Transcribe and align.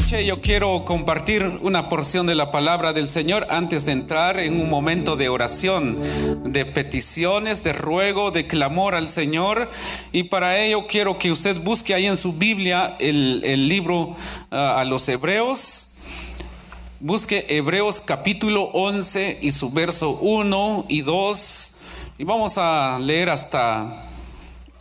Noche 0.00 0.24
yo 0.24 0.40
quiero 0.40 0.84
compartir 0.86 1.42
una 1.60 1.90
porción 1.90 2.26
de 2.26 2.34
la 2.34 2.50
palabra 2.50 2.94
del 2.94 3.06
Señor 3.06 3.46
antes 3.50 3.84
de 3.84 3.92
entrar 3.92 4.40
en 4.40 4.58
un 4.58 4.70
momento 4.70 5.14
de 5.14 5.28
oración, 5.28 5.98
de 6.50 6.64
peticiones, 6.64 7.62
de 7.64 7.74
ruego, 7.74 8.30
de 8.30 8.46
clamor 8.46 8.94
al 8.94 9.10
Señor. 9.10 9.68
Y 10.10 10.24
para 10.24 10.58
ello 10.58 10.86
quiero 10.86 11.18
que 11.18 11.30
usted 11.30 11.60
busque 11.62 11.92
ahí 11.92 12.06
en 12.06 12.16
su 12.16 12.32
Biblia 12.32 12.96
el, 12.98 13.68
libro 13.68 14.16
ah, 14.50 14.80
a 14.80 14.84
los 14.84 15.06
Hebreos. 15.08 15.88
Busque 17.00 17.44
Hebreos 17.50 18.00
capítulo 18.00 18.70
11 18.72 19.40
y 19.42 19.50
su 19.50 19.70
verso 19.72 20.18
1 20.20 20.86
y 20.88 21.02
2. 21.02 21.76
Y 22.18 22.24
vamos 22.24 22.56
a 22.56 22.98
leer 23.00 23.28
hasta 23.28 24.09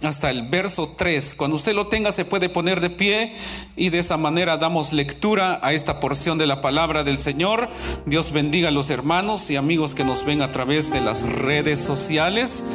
hasta 0.02 0.30
el 0.30 0.44
verso 0.44 0.96
3. 0.98 1.36
Cuando 1.36 1.56
usted 1.56 1.74
lo 1.74 1.88
tenga 1.88 2.12
se 2.12 2.26
puede 2.26 2.50
poner 2.50 2.80
de 2.80 2.90
pie 2.90 3.34
y 3.76 3.90
de 3.90 4.00
esa 4.00 4.18
manera 4.18 4.58
damos 4.58 4.94
lectura 4.94 5.60
a 5.62 5.74
esta 5.74 6.00
porción 6.00 6.38
de 6.38 6.48
la 6.48 6.62
palabra 6.62 7.04
del 7.04 7.20
Señor. 7.20 7.70
Dios 8.06 8.32
bendiga 8.32 8.70
a 8.70 8.72
los 8.72 8.90
hermanos 8.90 9.50
y 9.50 9.56
amigos 9.56 9.96
que 9.96 10.04
nos 10.04 10.26
ven 10.26 10.42
a 10.42 10.52
través 10.52 10.92
de 10.92 11.02
las 11.02 11.24
redes 11.34 11.80
sociales. 11.80 12.66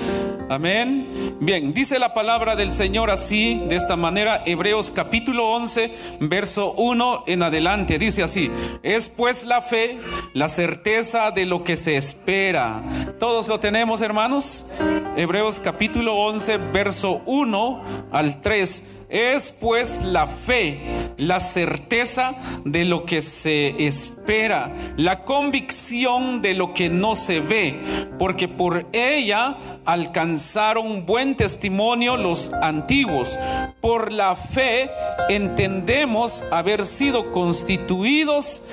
Amén. 0.51 1.37
Bien, 1.41 1.73
dice 1.73 1.99
la 1.99 2.13
palabra 2.13 2.55
del 2.55 2.71
Señor 2.71 3.11
así, 3.11 3.61
de 3.69 3.77
esta 3.77 3.97
manera, 3.97 4.43
Hebreos 4.45 4.91
capítulo 4.91 5.51
11, 5.51 5.91
verso 6.21 6.73
1 6.75 7.25
en 7.27 7.43
adelante. 7.43 7.99
Dice 7.99 8.23
así, 8.23 8.51
es 8.83 9.09
pues 9.09 9.45
la 9.45 9.63
fe, 9.63 9.99
la 10.35 10.49
certeza 10.49 11.31
de 11.31 11.47
lo 11.47 11.65
que 11.65 11.77
se 11.77 11.97
espera. 11.97 12.83
Todos 13.19 13.49
lo 13.49 13.59
tenemos, 13.59 14.03
hermanos. 14.03 14.71
Hebreos 15.17 15.61
capítulo 15.61 16.17
11, 16.17 16.59
verso 16.73 17.23
1 17.27 17.83
al 18.11 18.43
3. 18.43 18.91
Es 19.11 19.53
pues 19.53 20.03
la 20.03 20.27
fe, 20.27 20.81
la 21.19 21.39
certeza 21.39 22.35
de 22.65 22.85
lo 22.85 23.05
que 23.05 23.23
se 23.23 23.87
espera, 23.87 24.73
la 24.97 25.23
convicción 25.23 26.43
de 26.43 26.55
lo 26.55 26.75
que 26.75 26.89
no 26.89 27.15
se 27.15 27.39
ve, 27.39 27.77
porque 28.19 28.49
por 28.49 28.87
ella 28.93 29.57
alcanzaron 29.85 31.07
buen 31.07 31.37
testimonio 31.37 32.17
los 32.17 32.53
antiguos. 32.53 33.39
Por 33.81 34.11
la 34.11 34.35
fe 34.35 34.91
entendemos 35.29 36.43
haber 36.51 36.85
sido 36.85 37.31
constituidos 37.31 38.65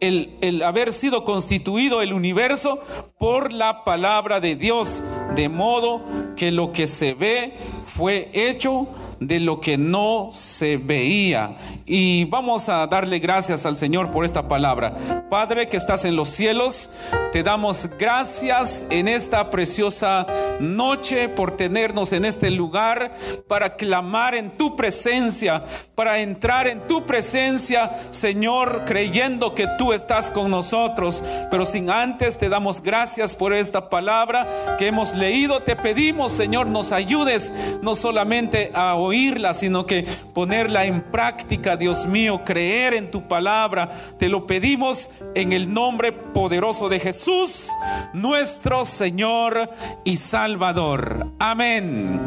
el, 0.00 0.36
el, 0.40 0.62
haber 0.62 0.92
sido 0.92 1.24
constituido 1.24 2.02
el 2.02 2.12
universo 2.12 2.80
por 3.18 3.52
la 3.52 3.84
palabra 3.84 4.40
de 4.40 4.56
Dios, 4.56 5.02
de 5.34 5.48
modo 5.48 6.02
que 6.36 6.50
lo 6.50 6.72
que 6.72 6.86
se 6.86 7.14
ve 7.14 7.54
fue 7.84 8.30
hecho 8.32 8.88
de 9.20 9.40
lo 9.40 9.60
que 9.60 9.76
no 9.76 10.28
se 10.32 10.76
veía. 10.76 11.56
Y 11.86 12.24
vamos 12.24 12.68
a 12.68 12.86
darle 12.86 13.18
gracias 13.18 13.66
al 13.66 13.78
Señor 13.78 14.10
por 14.10 14.24
esta 14.24 14.46
palabra. 14.46 15.24
Padre 15.30 15.68
que 15.68 15.76
estás 15.76 16.04
en 16.04 16.16
los 16.16 16.28
cielos, 16.28 16.90
te 17.32 17.42
damos 17.42 17.88
gracias 17.98 18.86
en 18.90 19.08
esta 19.08 19.50
preciosa 19.50 20.26
noche 20.60 21.28
por 21.28 21.52
tenernos 21.52 22.12
en 22.12 22.24
este 22.24 22.50
lugar 22.50 23.14
para 23.46 23.76
clamar 23.76 24.34
en 24.34 24.50
tu 24.56 24.76
presencia, 24.76 25.62
para 25.94 26.18
entrar 26.20 26.66
en 26.68 26.86
tu 26.86 27.04
presencia, 27.04 27.90
Señor, 28.10 28.84
creyendo 28.86 29.54
que 29.54 29.66
tú 29.78 29.92
estás 29.92 30.30
con 30.30 30.50
nosotros. 30.50 31.24
Pero 31.50 31.64
sin 31.64 31.90
antes 31.90 32.38
te 32.38 32.48
damos 32.48 32.82
gracias 32.82 33.34
por 33.34 33.52
esta 33.52 33.88
palabra 33.88 34.76
que 34.78 34.86
hemos 34.86 35.14
leído. 35.14 35.62
Te 35.62 35.76
pedimos, 35.76 36.32
Señor, 36.32 36.66
nos 36.66 36.92
ayudes 36.92 37.52
no 37.82 37.94
solamente 37.94 38.70
a 38.74 38.94
oírla, 39.08 39.54
sino 39.54 39.86
que 39.86 40.06
ponerla 40.32 40.84
en 40.84 41.02
práctica, 41.02 41.76
Dios 41.76 42.06
mío, 42.06 42.42
creer 42.44 42.94
en 42.94 43.10
tu 43.10 43.26
palabra. 43.26 43.90
Te 44.18 44.28
lo 44.28 44.46
pedimos 44.46 45.10
en 45.34 45.52
el 45.52 45.72
nombre 45.72 46.12
poderoso 46.12 46.88
de 46.88 47.00
Jesús, 47.00 47.68
nuestro 48.12 48.84
Señor 48.84 49.70
y 50.04 50.16
Salvador. 50.16 51.26
Amén. 51.38 52.20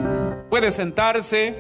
Puede 0.50 0.72
sentarse. 0.72 1.56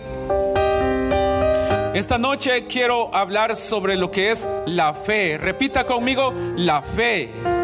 Esta 1.94 2.18
noche 2.18 2.68
quiero 2.68 3.14
hablar 3.14 3.56
sobre 3.56 3.98
lo 3.98 4.12
que 4.12 4.32
es 4.32 4.48
la 4.66 4.94
fe. 4.94 5.38
Repita 5.38 5.86
conmigo, 5.86 6.34
la 6.56 6.82
fe. 6.82 7.60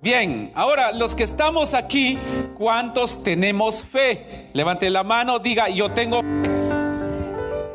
Bien, 0.00 0.52
ahora 0.54 0.92
los 0.92 1.16
que 1.16 1.24
estamos 1.24 1.74
aquí, 1.74 2.16
¿cuántos 2.56 3.24
tenemos 3.24 3.82
fe? 3.82 4.48
Levante 4.52 4.88
la 4.90 5.02
mano, 5.02 5.40
diga, 5.40 5.68
yo 5.68 5.90
tengo 5.90 6.20
fe. 6.20 6.48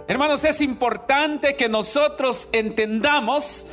Hermanos, 0.08 0.46
es 0.46 0.62
importante 0.62 1.56
que 1.56 1.68
nosotros 1.68 2.48
entendamos, 2.54 3.72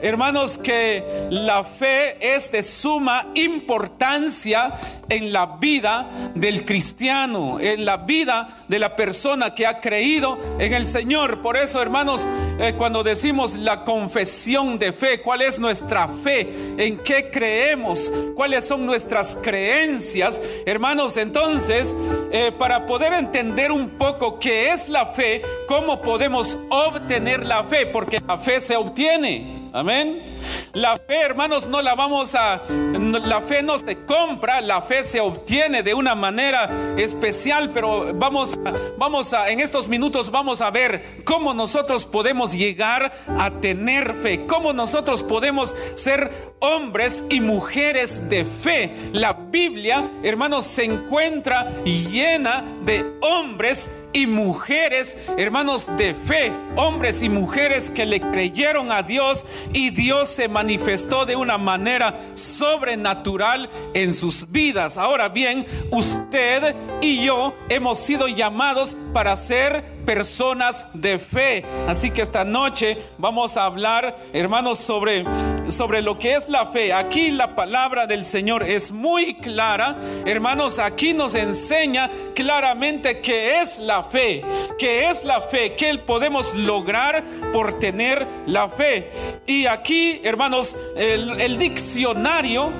hermanos, 0.00 0.56
que 0.56 1.04
la 1.28 1.62
fe 1.62 2.16
es 2.34 2.50
de 2.50 2.62
suma 2.62 3.26
importancia 3.34 4.72
en 5.10 5.32
la 5.32 5.46
vida 5.46 6.06
del 6.34 6.64
cristiano, 6.64 7.60
en 7.60 7.84
la 7.84 7.98
vida 7.98 8.48
de 8.68 8.78
la 8.78 8.96
persona 8.96 9.54
que 9.54 9.66
ha 9.66 9.80
creído 9.80 10.38
en 10.58 10.72
el 10.72 10.86
Señor. 10.86 11.42
Por 11.42 11.56
eso, 11.56 11.82
hermanos, 11.82 12.26
eh, 12.58 12.74
cuando 12.78 13.02
decimos 13.02 13.56
la 13.56 13.84
confesión 13.84 14.78
de 14.78 14.92
fe, 14.92 15.20
¿cuál 15.20 15.42
es 15.42 15.58
nuestra 15.58 16.08
fe? 16.08 16.48
¿En 16.78 16.98
qué 16.98 17.28
creemos? 17.30 18.12
¿Cuáles 18.34 18.66
son 18.66 18.86
nuestras 18.86 19.36
creencias? 19.42 20.40
Hermanos, 20.64 21.16
entonces, 21.16 21.96
eh, 22.32 22.52
para 22.56 22.86
poder 22.86 23.12
entender 23.12 23.72
un 23.72 23.90
poco 23.90 24.38
qué 24.38 24.70
es 24.72 24.88
la 24.88 25.06
fe, 25.06 25.42
¿cómo 25.66 26.00
podemos 26.02 26.56
obtener 26.70 27.44
la 27.44 27.64
fe? 27.64 27.86
Porque 27.86 28.20
la 28.26 28.38
fe 28.38 28.60
se 28.60 28.76
obtiene. 28.76 29.68
Amén. 29.72 30.39
La 30.72 30.96
fe, 30.96 31.20
hermanos, 31.20 31.66
no 31.66 31.82
la 31.82 31.94
vamos 31.94 32.34
a, 32.34 32.62
la 32.68 33.40
fe 33.40 33.62
no 33.62 33.78
se 33.78 34.04
compra, 34.04 34.60
la 34.60 34.82
fe 34.82 35.02
se 35.02 35.20
obtiene 35.20 35.82
de 35.82 35.94
una 35.94 36.14
manera 36.14 36.94
especial, 36.96 37.70
pero 37.72 38.12
vamos, 38.14 38.58
vamos 38.96 39.32
a, 39.32 39.50
en 39.50 39.60
estos 39.60 39.88
minutos 39.88 40.30
vamos 40.30 40.60
a 40.60 40.70
ver 40.70 41.22
cómo 41.24 41.54
nosotros 41.54 42.06
podemos 42.06 42.52
llegar 42.52 43.12
a 43.38 43.50
tener 43.50 44.14
fe, 44.22 44.46
cómo 44.46 44.72
nosotros 44.72 45.22
podemos 45.22 45.74
ser 45.94 46.50
hombres 46.60 47.24
y 47.28 47.40
mujeres 47.40 48.28
de 48.28 48.44
fe. 48.44 48.92
La 49.12 49.32
Biblia, 49.32 50.08
hermanos, 50.22 50.66
se 50.66 50.84
encuentra 50.84 51.82
llena 51.84 52.64
de 52.82 53.04
hombres 53.20 54.00
y 54.12 54.26
mujeres, 54.26 55.18
hermanos 55.36 55.88
de 55.96 56.14
fe, 56.14 56.52
hombres 56.76 57.22
y 57.22 57.28
mujeres 57.28 57.90
que 57.90 58.06
le 58.06 58.20
creyeron 58.20 58.90
a 58.92 59.02
Dios 59.02 59.46
y 59.72 59.90
Dios 59.90 60.38
se 60.40 60.48
manifestó 60.48 61.26
de 61.26 61.36
una 61.36 61.58
manera 61.58 62.18
sobrenatural 62.32 63.68
en 63.92 64.14
sus 64.14 64.50
vidas. 64.50 64.96
Ahora 64.96 65.28
bien, 65.28 65.66
usted 65.90 66.74
y 67.02 67.22
yo 67.22 67.54
hemos 67.68 67.98
sido 67.98 68.26
llamados 68.26 68.96
para 69.12 69.36
ser 69.36 69.84
personas 70.04 70.88
de 70.94 71.18
fe. 71.18 71.64
Así 71.88 72.10
que 72.10 72.22
esta 72.22 72.44
noche 72.44 72.96
vamos 73.18 73.56
a 73.56 73.64
hablar, 73.64 74.16
hermanos, 74.32 74.78
sobre, 74.78 75.24
sobre 75.68 76.02
lo 76.02 76.18
que 76.18 76.34
es 76.34 76.48
la 76.48 76.66
fe. 76.66 76.92
Aquí 76.92 77.30
la 77.30 77.54
palabra 77.54 78.06
del 78.06 78.24
Señor 78.24 78.62
es 78.62 78.90
muy 78.92 79.34
clara. 79.34 79.96
Hermanos, 80.24 80.78
aquí 80.78 81.14
nos 81.14 81.34
enseña 81.34 82.10
claramente 82.34 83.20
qué 83.20 83.60
es 83.60 83.78
la 83.78 84.02
fe, 84.02 84.44
qué 84.78 85.08
es 85.08 85.24
la 85.24 85.40
fe, 85.40 85.74
qué 85.74 85.98
podemos 85.98 86.54
lograr 86.54 87.22
por 87.52 87.78
tener 87.78 88.26
la 88.46 88.68
fe. 88.68 89.10
Y 89.46 89.66
aquí, 89.66 90.20
hermanos, 90.24 90.76
el, 90.96 91.58
diccionario, 91.58 92.72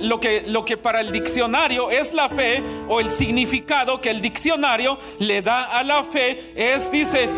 lo, 0.00 0.20
que, 0.20 0.44
lo 0.46 0.64
que 0.64 0.76
para 0.76 1.00
el 1.00 1.12
diccionario 1.12 1.90
es 1.90 2.14
la 2.14 2.28
fe 2.28 2.62
o 2.88 3.00
el 3.00 3.10
significado 3.10 4.00
que 4.00 4.10
el 4.10 4.20
diccionario 4.20 4.98
le 5.18 5.42
da 5.42 5.64
a 5.64 5.82
la 5.82 6.04
fe 6.04 6.52
es, 6.62 6.90
dice, 6.90 7.28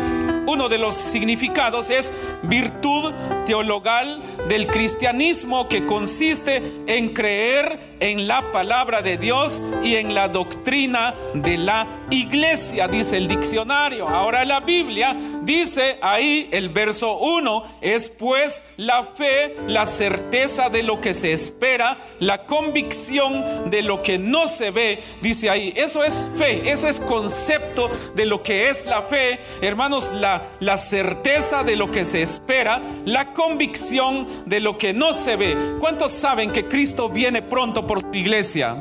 uno 0.47 0.69
de 0.69 0.77
los 0.77 0.95
significados 0.95 1.89
es 1.89 2.13
virtud 2.43 3.13
teologal 3.45 4.21
del 4.47 4.67
cristianismo 4.67 5.67
que 5.67 5.85
consiste 5.85 6.61
en 6.87 7.13
creer 7.13 7.95
en 7.99 8.27
la 8.27 8.51
palabra 8.51 9.01
de 9.01 9.17
Dios 9.17 9.61
y 9.83 9.95
en 9.95 10.13
la 10.13 10.27
doctrina 10.27 11.15
de 11.33 11.57
la 11.57 11.87
iglesia, 12.09 12.87
dice 12.87 13.17
el 13.17 13.27
diccionario. 13.27 14.07
Ahora 14.07 14.45
la 14.45 14.59
Biblia 14.59 15.15
dice 15.41 15.97
ahí 16.01 16.49
el 16.51 16.69
verso 16.69 17.17
1, 17.17 17.63
es 17.81 18.09
pues 18.09 18.63
la 18.77 19.03
fe, 19.03 19.55
la 19.67 19.85
certeza 19.85 20.69
de 20.69 20.83
lo 20.83 21.01
que 21.01 21.13
se 21.13 21.33
espera, 21.33 21.97
la 22.19 22.45
convicción 22.45 23.69
de 23.69 23.81
lo 23.81 24.01
que 24.01 24.17
no 24.17 24.47
se 24.47 24.71
ve, 24.71 25.01
dice 25.21 25.49
ahí. 25.49 25.73
Eso 25.75 26.03
es 26.03 26.29
fe, 26.37 26.69
eso 26.69 26.87
es 26.87 26.99
concepto 26.99 27.89
de 28.15 28.25
lo 28.25 28.43
que 28.43 28.69
es 28.69 28.85
la 28.85 29.01
fe. 29.01 29.39
Hermanos, 29.61 30.11
la, 30.13 30.34
la 30.59 30.77
certeza 30.77 31.63
de 31.63 31.75
lo 31.75 31.91
que 31.91 32.05
se 32.05 32.21
espera, 32.21 32.81
la 33.05 33.33
convicción 33.33 34.27
de 34.45 34.59
lo 34.59 34.77
que 34.77 34.93
no 34.93 35.13
se 35.13 35.35
ve. 35.35 35.75
¿Cuántos 35.79 36.11
saben 36.11 36.51
que 36.51 36.65
Cristo 36.65 37.09
viene 37.09 37.41
pronto 37.41 37.85
por 37.85 38.01
su 38.01 38.13
iglesia? 38.13 38.75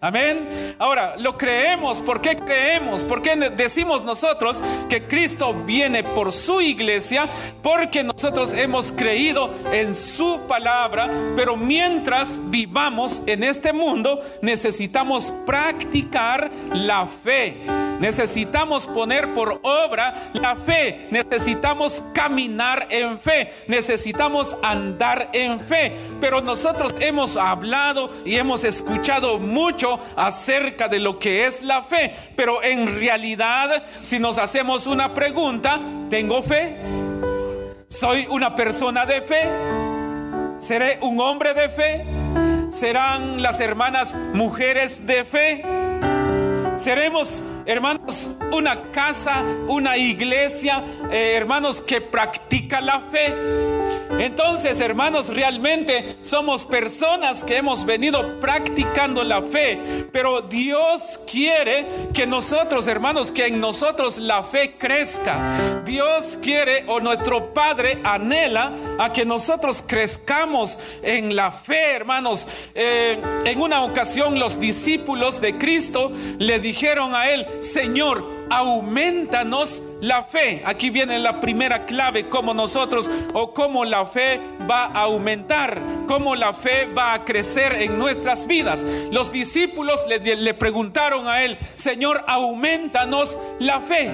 Amén. 0.00 0.74
Ahora, 0.78 1.16
lo 1.18 1.36
creemos. 1.36 2.00
¿Por 2.00 2.20
qué 2.20 2.36
creemos? 2.36 3.02
¿Por 3.02 3.20
qué 3.20 3.36
decimos 3.36 4.02
nosotros 4.02 4.62
que 4.88 5.06
Cristo 5.06 5.54
viene 5.66 6.02
por 6.02 6.32
su 6.32 6.60
iglesia? 6.60 7.28
Porque 7.62 8.02
nosotros 8.02 8.54
hemos 8.54 8.92
creído 8.92 9.50
en 9.72 9.94
su 9.94 10.40
palabra. 10.48 11.10
Pero 11.36 11.56
mientras 11.56 12.40
vivamos 12.50 13.22
en 13.26 13.44
este 13.44 13.72
mundo, 13.72 14.20
necesitamos 14.42 15.30
practicar 15.46 16.50
la 16.72 17.06
fe. 17.06 17.89
Necesitamos 18.00 18.86
poner 18.86 19.34
por 19.34 19.60
obra 19.62 20.30
la 20.32 20.56
fe. 20.56 21.06
Necesitamos 21.10 22.02
caminar 22.14 22.86
en 22.90 23.20
fe. 23.20 23.52
Necesitamos 23.68 24.56
andar 24.62 25.28
en 25.34 25.60
fe. 25.60 25.96
Pero 26.20 26.40
nosotros 26.40 26.94
hemos 26.98 27.36
hablado 27.36 28.10
y 28.24 28.36
hemos 28.36 28.64
escuchado 28.64 29.38
mucho 29.38 30.00
acerca 30.16 30.88
de 30.88 30.98
lo 30.98 31.18
que 31.18 31.46
es 31.46 31.62
la 31.62 31.82
fe. 31.82 32.14
Pero 32.34 32.62
en 32.62 32.98
realidad, 32.98 33.84
si 34.00 34.18
nos 34.18 34.38
hacemos 34.38 34.86
una 34.86 35.12
pregunta, 35.12 35.78
¿tengo 36.08 36.42
fe? 36.42 36.78
¿Soy 37.88 38.26
una 38.30 38.56
persona 38.56 39.04
de 39.04 39.20
fe? 39.20 39.42
¿Seré 40.56 40.98
un 41.02 41.20
hombre 41.20 41.52
de 41.52 41.68
fe? 41.68 42.06
¿Serán 42.70 43.42
las 43.42 43.60
hermanas 43.60 44.14
mujeres 44.32 45.06
de 45.06 45.24
fe? 45.24 45.64
Seremos, 46.76 47.44
hermanos, 47.66 48.36
una 48.52 48.90
casa, 48.90 49.42
una 49.66 49.96
iglesia, 49.96 50.82
eh, 51.10 51.34
hermanos, 51.36 51.80
que 51.80 52.00
practica 52.00 52.80
la 52.80 53.00
fe. 53.00 53.34
Entonces, 54.18 54.80
hermanos, 54.80 55.28
realmente 55.28 56.16
somos 56.20 56.64
personas 56.64 57.44
que 57.44 57.56
hemos 57.56 57.86
venido 57.86 58.38
practicando 58.40 59.24
la 59.24 59.40
fe, 59.40 60.06
pero 60.12 60.42
Dios 60.42 61.20
quiere 61.30 61.86
que 62.12 62.26
nosotros, 62.26 62.86
hermanos, 62.86 63.30
que 63.30 63.46
en 63.46 63.60
nosotros 63.60 64.18
la 64.18 64.42
fe 64.42 64.76
crezca. 64.76 65.82
Dios 65.84 66.38
quiere 66.42 66.84
o 66.88 67.00
nuestro 67.00 67.54
Padre 67.54 67.98
anhela 68.04 68.72
a 68.98 69.12
que 69.12 69.24
nosotros 69.24 69.82
crezcamos 69.86 70.78
en 71.02 71.34
la 71.34 71.52
fe, 71.52 71.92
hermanos. 71.92 72.46
Eh, 72.74 73.20
en 73.44 73.60
una 73.60 73.84
ocasión 73.84 74.38
los 74.38 74.60
discípulos 74.60 75.40
de 75.40 75.56
Cristo 75.56 76.12
le 76.38 76.58
dijeron 76.58 77.14
a 77.14 77.30
él, 77.30 77.46
Señor, 77.60 78.24
aumentanos 78.50 79.82
la 80.00 80.24
fe. 80.24 80.62
Aquí 80.66 80.90
viene 80.90 81.18
la 81.18 81.40
primera 81.40 81.86
clave, 81.86 82.28
cómo 82.28 82.52
nosotros 82.52 83.08
o 83.32 83.54
cómo 83.54 83.84
la 83.84 84.06
fe 84.06 84.40
va 84.68 84.84
a 84.86 85.02
aumentar, 85.02 85.80
cómo 86.06 86.34
la 86.34 86.52
fe 86.52 86.86
va 86.86 87.14
a 87.14 87.24
crecer 87.24 87.74
en 87.74 87.98
nuestras 87.98 88.46
vidas. 88.46 88.84
Los 89.10 89.32
discípulos 89.32 90.04
le, 90.08 90.36
le 90.36 90.54
preguntaron 90.54 91.28
a 91.28 91.42
él, 91.42 91.58
Señor, 91.76 92.24
aumentanos 92.26 93.38
la 93.58 93.80
fe. 93.80 94.10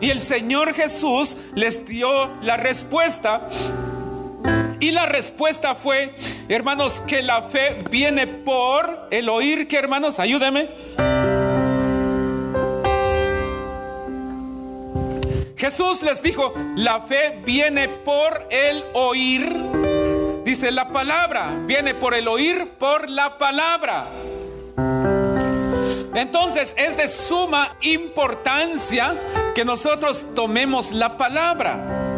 Y 0.00 0.10
el 0.10 0.22
Señor 0.22 0.72
Jesús 0.74 1.36
les 1.54 1.86
dio 1.86 2.30
la 2.42 2.56
respuesta. 2.56 3.48
Y 4.78 4.92
la 4.92 5.04
respuesta 5.04 5.74
fue, 5.74 6.14
hermanos, 6.48 7.00
que 7.00 7.22
la 7.22 7.42
fe 7.42 7.84
viene 7.90 8.26
por 8.26 9.08
el 9.10 9.28
oír, 9.28 9.68
que 9.68 9.76
hermanos, 9.76 10.18
ayúdenme 10.18 11.29
Jesús 15.60 16.00
les 16.00 16.22
dijo, 16.22 16.54
la 16.74 17.02
fe 17.02 17.38
viene 17.44 17.86
por 17.86 18.46
el 18.48 18.82
oír. 18.94 19.54
Dice 20.42 20.72
la 20.72 20.88
palabra, 20.88 21.54
viene 21.66 21.94
por 21.94 22.14
el 22.14 22.28
oír, 22.28 22.66
por 22.78 23.10
la 23.10 23.36
palabra. 23.36 24.08
Entonces 26.14 26.74
es 26.78 26.96
de 26.96 27.06
suma 27.06 27.76
importancia 27.82 29.14
que 29.54 29.66
nosotros 29.66 30.34
tomemos 30.34 30.92
la 30.92 31.18
palabra. 31.18 32.08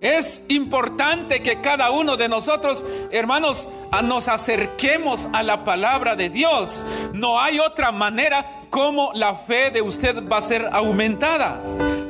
Es 0.00 0.46
importante 0.48 1.42
que 1.42 1.60
cada 1.60 1.90
uno 1.92 2.16
de 2.16 2.28
nosotros, 2.28 2.84
hermanos, 3.12 3.68
nos 4.02 4.26
acerquemos 4.26 5.28
a 5.32 5.44
la 5.44 5.62
palabra 5.62 6.16
de 6.16 6.28
Dios. 6.28 6.84
No 7.12 7.40
hay 7.40 7.60
otra 7.60 7.92
manera 7.92 8.44
como 8.70 9.12
la 9.14 9.34
fe 9.34 9.70
de 9.70 9.82
usted 9.82 10.26
va 10.26 10.38
a 10.38 10.42
ser 10.42 10.68
aumentada, 10.72 11.60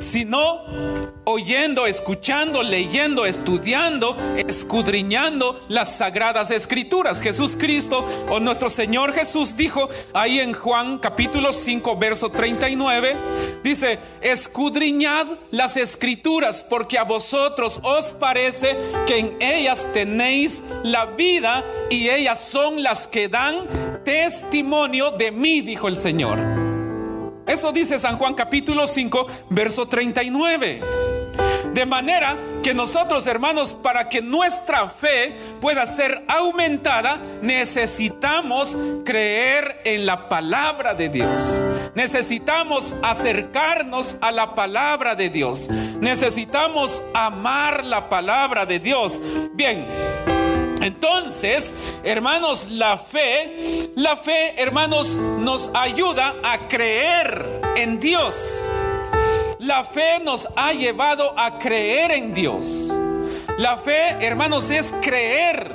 sino 0.01 0.65
oyendo, 1.25 1.87
escuchando, 1.87 2.63
leyendo, 2.63 3.27
estudiando, 3.27 4.17
escudriñando 4.37 5.61
las 5.69 5.97
sagradas 5.99 6.51
escrituras. 6.51 7.21
Jesús 7.21 7.57
Cristo 7.59 8.05
o 8.29 8.41
nuestro 8.41 8.69
Señor 8.69 9.13
Jesús 9.13 9.57
dijo 9.57 9.89
ahí 10.13 10.41
en 10.41 10.53
Juan 10.53 10.99
capítulo 10.99 11.53
5 11.53 11.97
verso 11.97 12.31
39, 12.31 13.17
dice, 13.63 13.99
escudriñad 14.21 15.27
las 15.51 15.77
escrituras 15.77 16.65
porque 16.69 16.99
a 16.99 17.05
vosotros 17.05 17.81
os 17.83 18.13
parece 18.13 18.77
que 19.07 19.19
en 19.19 19.37
ellas 19.41 19.89
tenéis 19.93 20.65
la 20.83 21.07
vida 21.07 21.65
y 21.91 22.09
ellas 22.09 22.41
son 22.41 22.83
las 22.83 23.07
que 23.07 23.29
dan 23.29 23.69
testimonio 24.05 25.13
de 25.13 25.31
mí, 25.31 25.61
dijo 25.61 25.89
el 25.89 25.99
Señor. 25.99 26.70
Eso 27.47 27.73
dice 27.73 27.99
San 27.99 28.17
Juan 28.17 28.35
capítulo 28.35 28.87
5, 28.87 29.27
verso 29.51 29.87
39. 29.87 30.81
De 31.73 31.87
manera 31.87 32.37
que 32.63 32.75
nosotros, 32.75 33.27
hermanos, 33.27 33.75
para 33.75 34.09
que 34.09 34.21
nuestra 34.21 34.89
fe 34.89 35.33
pueda 35.61 35.87
ser 35.87 36.25
aumentada, 36.29 37.19
necesitamos 37.43 38.77
creer 39.05 39.81
en 39.85 40.05
la 40.05 40.29
palabra 40.29 40.95
de 40.95 41.09
Dios. 41.09 41.63
Necesitamos 41.95 42.95
acercarnos 43.03 44.17
a 44.21 44.33
la 44.33 44.55
palabra 44.55 45.15
de 45.15 45.31
Dios. 45.31 45.71
Necesitamos 46.01 47.03
amar 47.15 47.85
la 47.85 48.09
palabra 48.09 48.67
de 48.67 48.79
Dios. 48.79 49.23
Bien. 49.53 50.10
Entonces, 50.81 51.75
hermanos, 52.03 52.71
la 52.71 52.97
fe, 52.97 53.91
la 53.97 54.17
fe, 54.17 54.61
hermanos, 54.61 55.17
nos 55.17 55.71
ayuda 55.75 56.35
a 56.43 56.69
creer 56.69 57.61
en 57.77 58.01
Dios. 58.01 58.73
La 59.59 59.85
fe 59.85 60.21
nos 60.25 60.49
ha 60.57 60.73
llevado 60.73 61.39
a 61.39 61.59
creer 61.59 62.13
en 62.13 62.33
Dios. 62.33 62.93
La 63.59 63.77
fe, 63.77 64.17
hermanos, 64.21 64.71
es 64.71 64.93
creer. 65.03 65.75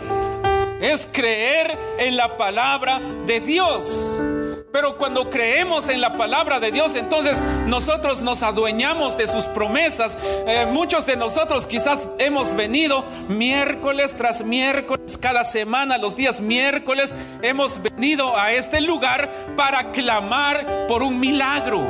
Es 0.82 1.08
creer 1.12 1.78
en 2.00 2.18
la 2.18 2.36
palabra 2.36 3.00
de 3.26 3.40
Dios. 3.40 4.20
Pero 4.76 4.98
cuando 4.98 5.30
creemos 5.30 5.88
en 5.88 6.02
la 6.02 6.18
palabra 6.18 6.60
de 6.60 6.70
Dios, 6.70 6.98
entonces 6.98 7.42
nosotros 7.66 8.22
nos 8.22 8.44
adueñamos 8.44 9.18
de 9.18 9.26
sus 9.26 9.46
promesas. 9.46 10.18
Eh, 10.22 10.68
muchos 10.70 11.06
de 11.06 11.16
nosotros 11.16 11.66
quizás 11.66 12.10
hemos 12.20 12.54
venido 12.54 13.06
miércoles 13.30 14.16
tras 14.18 14.44
miércoles, 14.44 15.18
cada 15.18 15.46
semana, 15.46 15.98
los 15.98 16.18
días 16.18 16.42
miércoles, 16.42 17.16
hemos 17.42 17.82
venido 17.82 18.38
a 18.38 18.52
este 18.52 18.82
lugar 18.82 19.32
para 19.56 19.94
clamar 19.94 20.88
por 20.90 21.04
un 21.04 21.22
milagro, 21.22 21.88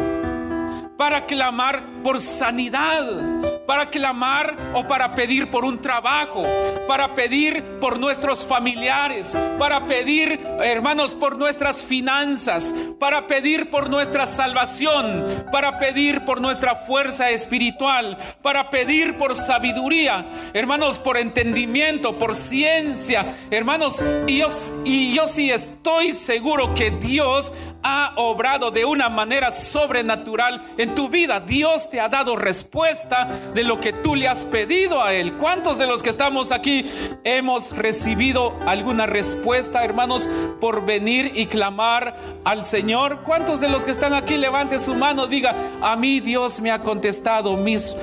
para 0.95 1.25
clamar 1.25 1.81
por 2.03 2.21
sanidad 2.21 3.54
para 3.65 3.89
clamar 3.89 4.55
o 4.73 4.85
para 4.87 5.15
pedir 5.15 5.49
por 5.49 5.65
un 5.65 5.81
trabajo, 5.81 6.45
para 6.87 7.15
pedir 7.15 7.63
por 7.79 7.99
nuestros 7.99 8.45
familiares, 8.45 9.37
para 9.57 9.85
pedir, 9.87 10.39
hermanos, 10.61 11.13
por 11.13 11.37
nuestras 11.37 11.81
finanzas, 11.81 12.75
para 12.99 13.27
pedir 13.27 13.69
por 13.69 13.89
nuestra 13.89 14.25
salvación, 14.25 15.45
para 15.51 15.79
pedir 15.79 16.25
por 16.25 16.41
nuestra 16.41 16.75
fuerza 16.75 17.29
espiritual, 17.29 18.17
para 18.41 18.69
pedir 18.69 19.17
por 19.17 19.35
sabiduría, 19.35 20.25
hermanos, 20.53 20.97
por 20.97 21.17
entendimiento, 21.17 22.17
por 22.17 22.35
ciencia, 22.35 23.25
hermanos, 23.51 24.03
y 24.27 24.39
yo, 24.39 24.47
y 24.83 25.13
yo 25.13 25.27
sí 25.27 25.51
estoy 25.51 26.11
seguro 26.13 26.73
que 26.73 26.91
Dios 26.91 27.53
ha 27.87 28.13
obrado 28.15 28.71
de 28.71 28.83
una 28.83 29.09
manera 29.09 29.51
sobrenatural 29.51 30.59
en 30.77 30.95
tu 30.95 31.07
vida. 31.07 31.39
Dios 31.39 31.89
te 31.91 32.01
ha 32.01 32.09
dado 32.09 32.35
respuesta 32.35 33.29
de 33.55 33.63
lo 33.63 33.79
que 33.79 33.93
tú 33.93 34.15
le 34.15 34.27
has 34.27 34.43
pedido 34.43 35.01
a 35.01 35.13
Él. 35.13 35.37
¿Cuántos 35.37 35.77
de 35.77 35.87
los 35.87 36.03
que 36.03 36.09
estamos 36.09 36.51
aquí 36.51 36.85
hemos 37.23 37.75
recibido 37.75 38.53
alguna 38.67 39.05
respuesta, 39.05 39.83
hermanos, 39.85 40.27
por 40.59 40.85
venir 40.85 41.31
y 41.33 41.45
clamar 41.45 42.17
al 42.43 42.65
Señor? 42.65 43.21
¿Cuántos 43.23 43.61
de 43.61 43.69
los 43.69 43.85
que 43.85 43.91
están 43.91 44.13
aquí 44.13 44.35
levante 44.35 44.77
su 44.77 44.93
mano, 44.93 45.25
diga, 45.25 45.55
a 45.81 45.95
mí 45.95 46.19
Dios 46.19 46.59
me 46.59 46.69
ha 46.69 46.79
contestado 46.79 47.55
mis, 47.55 47.95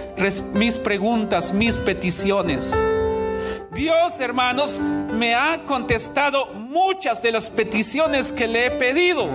mis 0.55 0.79
preguntas, 0.79 1.53
mis 1.53 1.79
peticiones? 1.79 2.75
Dios, 3.73 4.21
hermanos, 4.21 4.81
me 4.81 5.35
ha 5.35 5.67
contestado 5.67 6.47
muchas 6.55 7.23
de 7.23 7.31
las 7.31 7.51
peticiones 7.51 8.33
que 8.33 8.47
le 8.47 8.67
he 8.67 8.71
pedido. 8.71 9.29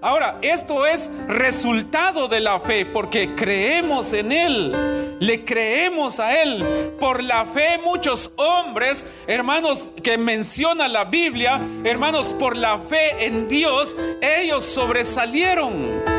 Ahora, 0.00 0.38
esto 0.42 0.84
es 0.86 1.12
resultado 1.28 2.28
de 2.28 2.40
la 2.40 2.58
fe 2.60 2.84
porque 2.84 3.34
creemos 3.34 4.12
en 4.12 4.32
Él, 4.32 5.16
le 5.20 5.44
creemos 5.44 6.18
a 6.20 6.42
Él. 6.42 6.94
Por 6.98 7.22
la 7.22 7.46
fe 7.46 7.78
muchos 7.84 8.32
hombres, 8.36 9.06
hermanos, 9.26 9.94
que 10.02 10.18
menciona 10.18 10.88
la 10.88 11.04
Biblia, 11.04 11.60
hermanos, 11.84 12.32
por 12.32 12.56
la 12.56 12.78
fe 12.78 13.26
en 13.26 13.48
Dios, 13.48 13.96
ellos 14.20 14.64
sobresalieron. 14.64 16.11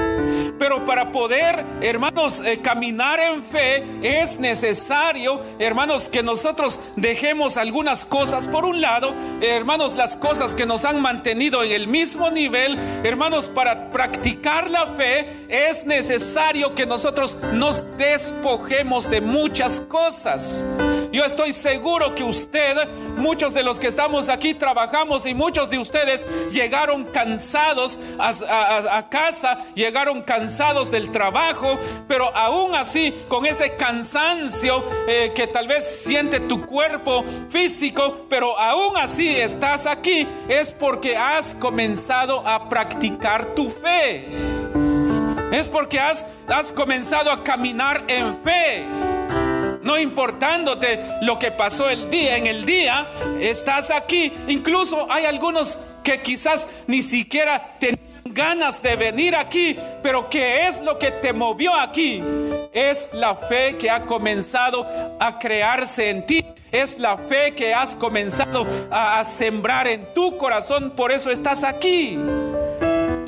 Pero 0.64 0.86
para 0.86 1.12
poder, 1.12 1.66
hermanos, 1.82 2.40
eh, 2.40 2.62
caminar 2.62 3.20
en 3.20 3.44
fe 3.44 3.84
es 4.02 4.40
necesario, 4.40 5.42
hermanos, 5.60 6.08
que 6.08 6.24
nosotros 6.24 6.80
dejemos 6.96 7.58
algunas 7.58 8.06
cosas 8.06 8.48
por 8.48 8.64
un 8.64 8.80
lado, 8.80 9.14
hermanos, 9.42 9.94
las 9.96 10.16
cosas 10.16 10.56
que 10.56 10.66
nos 10.66 10.86
han 10.86 11.02
mantenido 11.02 11.64
en 11.64 11.74
el 11.74 11.90
mismo 11.90 12.32
nivel, 12.32 12.80
hermanos, 13.04 13.50
para 13.50 13.92
practicar 13.92 14.70
la 14.70 14.88
fe 14.88 15.28
es 15.50 15.86
necesario 15.86 16.74
que 16.76 16.86
nosotros 16.86 17.40
nos 17.52 17.84
despojemos 17.98 19.10
de 19.10 19.20
muchas 19.20 19.82
cosas. 19.82 20.66
Yo 21.14 21.24
estoy 21.24 21.54
seguro 21.54 22.16
que 22.16 22.24
usted, 22.24 22.76
muchos 23.18 23.54
de 23.54 23.62
los 23.62 23.80
que 23.80 23.86
estamos 23.88 24.30
aquí 24.30 24.56
trabajamos 24.56 25.28
y 25.28 25.36
muchos 25.36 25.70
de 25.70 25.78
ustedes 25.78 26.26
llegaron 26.50 27.06
cansados 27.06 28.00
a 28.18 29.08
casa, 29.12 29.64
llegaron 29.76 30.24
cansados 30.24 30.90
del 30.90 31.12
trabajo, 31.12 31.80
pero 32.08 32.36
aún 32.36 32.74
así, 32.74 33.14
con 33.28 33.46
ese 33.46 33.76
cansancio 33.76 34.84
eh, 35.08 35.32
que 35.36 35.46
tal 35.46 35.68
vez 35.68 35.86
siente 36.04 36.40
tu 36.40 36.66
cuerpo 36.66 37.24
físico, 37.52 38.26
pero 38.28 38.58
aún 38.58 38.98
así 38.98 39.36
estás 39.36 39.86
aquí, 39.86 40.28
es 40.48 40.74
porque 40.74 41.16
has 41.16 41.54
comenzado 41.54 42.40
a 42.40 42.68
practicar 42.68 43.54
tu 43.54 43.70
fe. 43.70 44.30
Es 45.52 45.70
porque 45.70 46.00
has, 46.00 46.26
has 46.48 46.72
comenzado 46.72 47.32
a 47.32 47.44
caminar 47.44 48.04
en 48.08 48.42
fe 48.42 49.13
no 49.84 50.00
importándote 50.00 51.00
lo 51.22 51.38
que 51.38 51.52
pasó 51.52 51.90
el 51.90 52.10
día, 52.10 52.38
en 52.38 52.48
el 52.48 52.66
día 52.66 53.08
estás 53.40 53.92
aquí. 53.92 54.32
Incluso 54.48 55.08
hay 55.12 55.26
algunos 55.26 55.80
que 56.04 56.22
quizás 56.22 56.68
ni 56.88 57.02
siquiera 57.02 57.76
tenían 57.80 58.00
ganas 58.26 58.82
de 58.82 58.96
venir 58.96 59.36
aquí, 59.36 59.78
pero 60.02 60.30
¿qué 60.30 60.68
es 60.68 60.82
lo 60.82 60.98
que 60.98 61.12
te 61.12 61.34
movió 61.34 61.74
aquí? 61.76 62.24
Es 62.72 63.10
la 63.14 63.36
fe 63.36 63.78
que 63.78 63.90
ha 63.90 64.06
comenzado 64.06 64.88
a 65.20 65.38
crearse 65.38 66.10
en 66.10 66.26
ti. 66.26 66.46
Es 66.72 66.98
la 66.98 67.18
fe 67.18 67.54
que 67.54 67.72
has 67.72 67.96
comenzado 67.96 68.66
a, 68.90 69.24
sembrar 69.26 69.88
en 69.88 70.12
tu 70.16 70.38
corazón. 70.38 70.90
Por 70.90 71.12
eso 71.12 71.30
estás 71.30 71.64
aquí. 71.64 72.18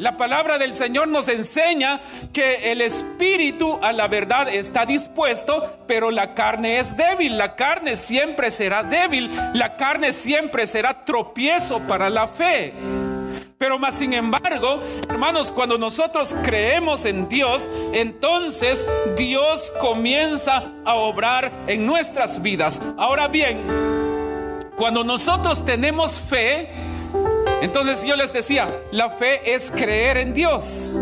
La 0.06 0.18
palabra 0.18 0.60
del 0.60 0.76
Señor 0.76 1.08
nos 1.08 1.28
enseña 1.30 2.00
que 2.32 2.72
el 2.72 2.82
espíritu 2.82 3.80
a 3.82 3.92
la 3.92 4.08
verdad 4.08 4.48
está 4.48 4.86
dispuesto, 4.86 5.80
pero 5.88 6.12
la 6.12 6.36
carne 6.36 6.78
es 6.78 6.96
débil. 6.96 7.40
La 7.40 7.56
carne 7.56 7.96
siempre 7.96 8.52
será 8.52 8.84
débil. 8.84 9.32
La 9.56 9.78
carne 9.78 10.14
siempre 10.14 10.68
será 10.68 11.06
tropiezo 11.06 11.80
para 11.88 12.12
la 12.12 12.28
fe. 12.28 12.72
Pero 13.58 13.80
más 13.80 13.96
sin 13.96 14.14
embargo, 14.14 14.80
hermanos, 15.10 15.52
cuando 15.52 15.80
nosotros 15.80 16.36
creemos 16.44 17.06
en 17.06 17.28
Dios, 17.28 17.68
entonces 17.92 18.86
Dios 19.18 19.74
comienza 19.82 20.72
a 20.86 20.94
obrar 20.94 21.52
en 21.66 21.84
nuestras 21.84 22.44
vidas. 22.44 22.80
Ahora 22.96 23.28
bien, 23.28 23.64
cuando 24.76 25.04
nosotros 25.04 25.66
tenemos 25.66 26.20
fe, 26.20 26.85
entonces 27.66 28.04
yo 28.04 28.16
les 28.16 28.32
decía, 28.32 28.68
la 28.92 29.10
fe 29.10 29.54
es 29.56 29.72
creer 29.72 30.18
en 30.18 30.36
Dios. 30.36 31.00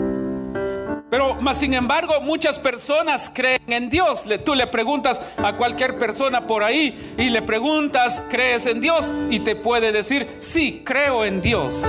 Pero 1.09 1.35
más 1.35 1.57
sin 1.59 1.73
embargo, 1.73 2.21
muchas 2.21 2.57
personas 2.57 3.29
creen 3.31 3.61
en 3.67 3.89
Dios. 3.89 4.25
tú 4.45 4.55
le 4.55 4.65
preguntas 4.65 5.21
a 5.43 5.57
cualquier 5.57 5.99
persona 5.99 6.47
por 6.47 6.63
ahí 6.63 7.13
y 7.17 7.29
le 7.29 7.41
preguntas, 7.41 8.23
¿crees 8.29 8.65
en 8.65 8.79
Dios? 8.79 9.13
Y 9.29 9.41
te 9.41 9.57
puede 9.57 9.91
decir, 9.91 10.25
sí, 10.39 10.81
creo 10.85 11.25
en 11.25 11.41
Dios. 11.41 11.85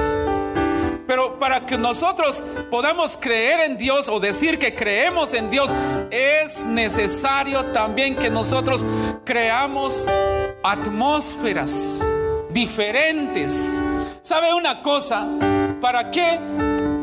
Pero 1.07 1.39
para 1.39 1.65
que 1.65 1.79
nosotros 1.79 2.43
podamos 2.69 3.17
creer 3.17 3.61
en 3.61 3.79
Dios 3.79 4.09
o 4.09 4.19
decir 4.19 4.59
que 4.59 4.75
creemos 4.75 5.35
en 5.35 5.51
Dios, 5.51 5.73
es 6.11 6.65
necesario 6.65 7.67
también 7.67 8.17
que 8.17 8.29
nosotros 8.29 8.85
creamos 9.25 10.09
atmósferas 10.65 12.03
diferentes. 12.51 13.81
¿Sabe 14.25 14.55
una 14.55 14.81
cosa? 14.81 15.27
¿Para 15.83 16.11
qué 16.11 16.39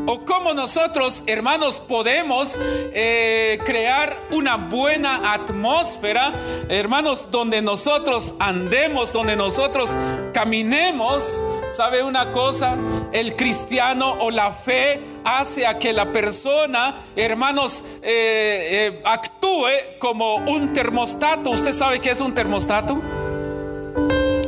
o 0.08 0.24
cómo 0.24 0.54
nosotros, 0.54 1.22
hermanos, 1.28 1.78
podemos 1.78 2.58
eh, 2.60 3.60
crear 3.64 4.18
una 4.32 4.56
buena 4.56 5.32
atmósfera, 5.32 6.34
hermanos, 6.68 7.30
donde 7.30 7.62
nosotros 7.62 8.34
andemos, 8.40 9.12
donde 9.12 9.36
nosotros 9.36 9.94
caminemos. 10.34 11.40
¿Sabe 11.70 12.02
una 12.02 12.32
cosa? 12.32 12.76
El 13.12 13.36
cristiano 13.36 14.16
o 14.18 14.32
la 14.32 14.52
fe 14.52 15.00
hace 15.22 15.64
a 15.64 15.78
que 15.78 15.92
la 15.92 16.10
persona, 16.10 16.96
hermanos, 17.14 17.84
eh, 18.02 18.90
eh, 18.90 19.02
actúe 19.04 19.68
como 20.00 20.38
un 20.38 20.72
termostato. 20.72 21.50
¿Usted 21.50 21.70
sabe 21.70 22.00
qué 22.00 22.10
es 22.10 22.20
un 22.20 22.34
termostato? 22.34 23.00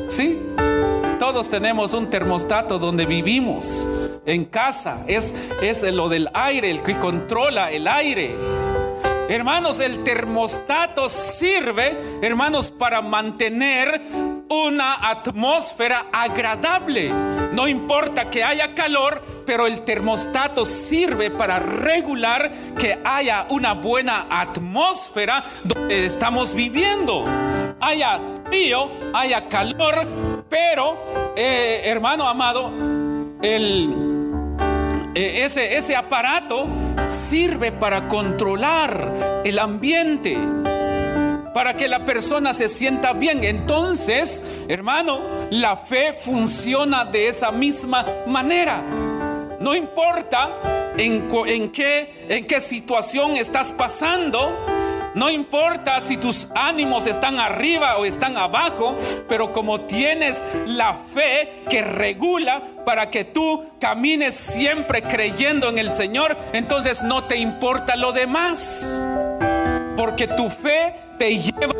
¿Sí? 0.08 0.40
Todos 1.24 1.48
tenemos 1.48 1.94
un 1.94 2.10
termostato 2.10 2.78
donde 2.78 3.06
vivimos, 3.06 3.88
en 4.26 4.44
casa. 4.44 5.04
Es, 5.06 5.34
es 5.62 5.82
lo 5.94 6.10
del 6.10 6.28
aire, 6.34 6.70
el 6.70 6.82
que 6.82 6.98
controla 6.98 7.72
el 7.72 7.88
aire. 7.88 8.36
Hermanos, 9.30 9.80
el 9.80 10.04
termostato 10.04 11.08
sirve, 11.08 11.96
hermanos, 12.20 12.70
para 12.70 13.00
mantener 13.00 14.02
una 14.50 15.08
atmósfera 15.08 16.04
agradable. 16.12 17.10
No 17.54 17.68
importa 17.68 18.28
que 18.28 18.44
haya 18.44 18.74
calor, 18.74 19.24
pero 19.46 19.66
el 19.66 19.80
termostato 19.80 20.66
sirve 20.66 21.30
para 21.30 21.58
regular 21.58 22.52
que 22.78 22.98
haya 23.02 23.46
una 23.48 23.72
buena 23.72 24.26
atmósfera 24.28 25.42
donde 25.64 26.04
estamos 26.04 26.52
viviendo. 26.52 27.24
Haya 27.80 28.20
frío, 28.44 28.90
haya 29.14 29.48
calor, 29.48 30.33
pero, 30.48 31.32
eh, 31.36 31.82
hermano 31.84 32.28
amado, 32.28 32.70
eh, 33.42 33.92
ese, 35.14 35.76
ese 35.76 35.96
aparato 35.96 36.66
sirve 37.06 37.72
para 37.72 38.08
controlar 38.08 39.42
el 39.44 39.58
ambiente 39.58 40.38
para 41.54 41.74
que 41.76 41.86
la 41.86 42.04
persona 42.04 42.52
se 42.52 42.68
sienta 42.68 43.12
bien. 43.12 43.44
Entonces, 43.44 44.64
hermano, 44.68 45.20
la 45.50 45.76
fe 45.76 46.12
funciona 46.12 47.04
de 47.04 47.28
esa 47.28 47.52
misma 47.52 48.04
manera. 48.26 48.82
No 49.60 49.74
importa 49.74 50.92
en, 50.98 51.70
qué, 51.70 52.26
en 52.28 52.46
qué 52.46 52.60
situación 52.60 53.36
estás 53.36 53.70
pasando. 53.72 54.66
No 55.14 55.30
importa 55.30 56.00
si 56.00 56.16
tus 56.16 56.48
ánimos 56.56 57.06
están 57.06 57.38
arriba 57.38 57.98
o 57.98 58.04
están 58.04 58.36
abajo, 58.36 58.96
pero 59.28 59.52
como 59.52 59.82
tienes 59.82 60.42
la 60.66 60.94
fe 61.14 61.62
que 61.70 61.82
regula 61.82 62.62
para 62.84 63.10
que 63.10 63.24
tú 63.24 63.64
camines 63.80 64.34
siempre 64.34 65.02
creyendo 65.02 65.68
en 65.68 65.78
el 65.78 65.92
Señor, 65.92 66.36
entonces 66.52 67.02
no 67.02 67.24
te 67.24 67.36
importa 67.36 67.94
lo 67.94 68.12
demás. 68.12 69.04
Porque 69.96 70.26
tu 70.26 70.50
fe 70.50 70.94
te 71.18 71.38
lleva, 71.38 71.74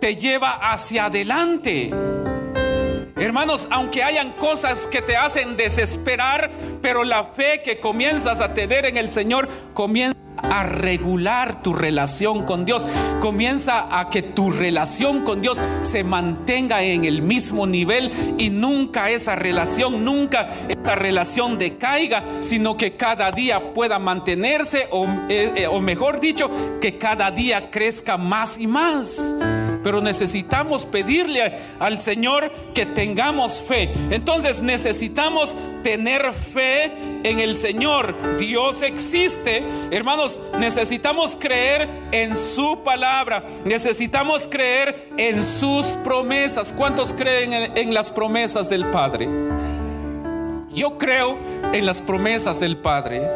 te 0.00 0.14
lleva 0.14 0.52
hacia 0.72 1.06
adelante. 1.06 1.92
Hermanos, 3.16 3.66
aunque 3.72 4.04
hayan 4.04 4.32
cosas 4.34 4.86
que 4.86 5.02
te 5.02 5.16
hacen 5.16 5.56
desesperar, 5.56 6.50
pero 6.80 7.02
la 7.02 7.24
fe 7.24 7.62
que 7.64 7.80
comienzas 7.80 8.40
a 8.40 8.54
tener 8.54 8.86
en 8.86 8.96
el 8.96 9.10
Señor 9.10 9.48
comienza 9.74 10.17
a 10.42 10.62
regular 10.62 11.62
tu 11.62 11.74
relación 11.74 12.44
con 12.44 12.64
Dios. 12.64 12.86
Comienza 13.20 13.98
a 13.98 14.10
que 14.10 14.22
tu 14.22 14.50
relación 14.50 15.24
con 15.24 15.40
Dios 15.40 15.60
se 15.80 16.04
mantenga 16.04 16.82
en 16.82 17.04
el 17.04 17.22
mismo 17.22 17.66
nivel 17.66 18.36
y 18.38 18.50
nunca 18.50 19.10
esa 19.10 19.34
relación, 19.36 20.04
nunca 20.04 20.48
esa 20.68 20.94
relación 20.94 21.58
decaiga, 21.58 22.22
sino 22.40 22.76
que 22.76 22.92
cada 22.92 23.30
día 23.32 23.72
pueda 23.72 23.98
mantenerse 23.98 24.86
o, 24.90 25.06
eh, 25.28 25.52
eh, 25.56 25.66
o 25.66 25.80
mejor 25.80 26.20
dicho, 26.20 26.50
que 26.80 26.98
cada 26.98 27.30
día 27.30 27.70
crezca 27.70 28.16
más 28.16 28.58
y 28.58 28.66
más. 28.66 29.36
Pero 29.82 30.00
necesitamos 30.00 30.84
pedirle 30.84 31.58
al 31.78 32.00
Señor 32.00 32.50
que 32.74 32.84
tengamos 32.84 33.60
fe. 33.60 33.90
Entonces 34.10 34.60
necesitamos 34.60 35.56
tener 35.82 36.32
fe 36.32 37.17
en 37.28 37.40
el 37.40 37.56
Señor. 37.56 38.14
Dios 38.38 38.82
existe. 38.82 39.62
Hermanos, 39.90 40.40
necesitamos 40.58 41.36
creer 41.38 41.88
en 42.10 42.36
su 42.36 42.82
palabra. 42.82 43.44
Necesitamos 43.64 44.48
creer 44.48 45.10
en 45.16 45.42
sus 45.42 45.86
promesas. 46.04 46.72
¿Cuántos 46.72 47.12
creen 47.12 47.52
en, 47.52 47.94
las 47.94 48.10
promesas 48.10 48.68
del 48.70 48.90
Padre? 48.90 49.28
Yo 50.72 50.96
creo 50.96 51.38
en 51.72 51.86
las 51.86 52.00
promesas 52.00 52.60
del 52.60 52.76
Padre, 52.76 53.28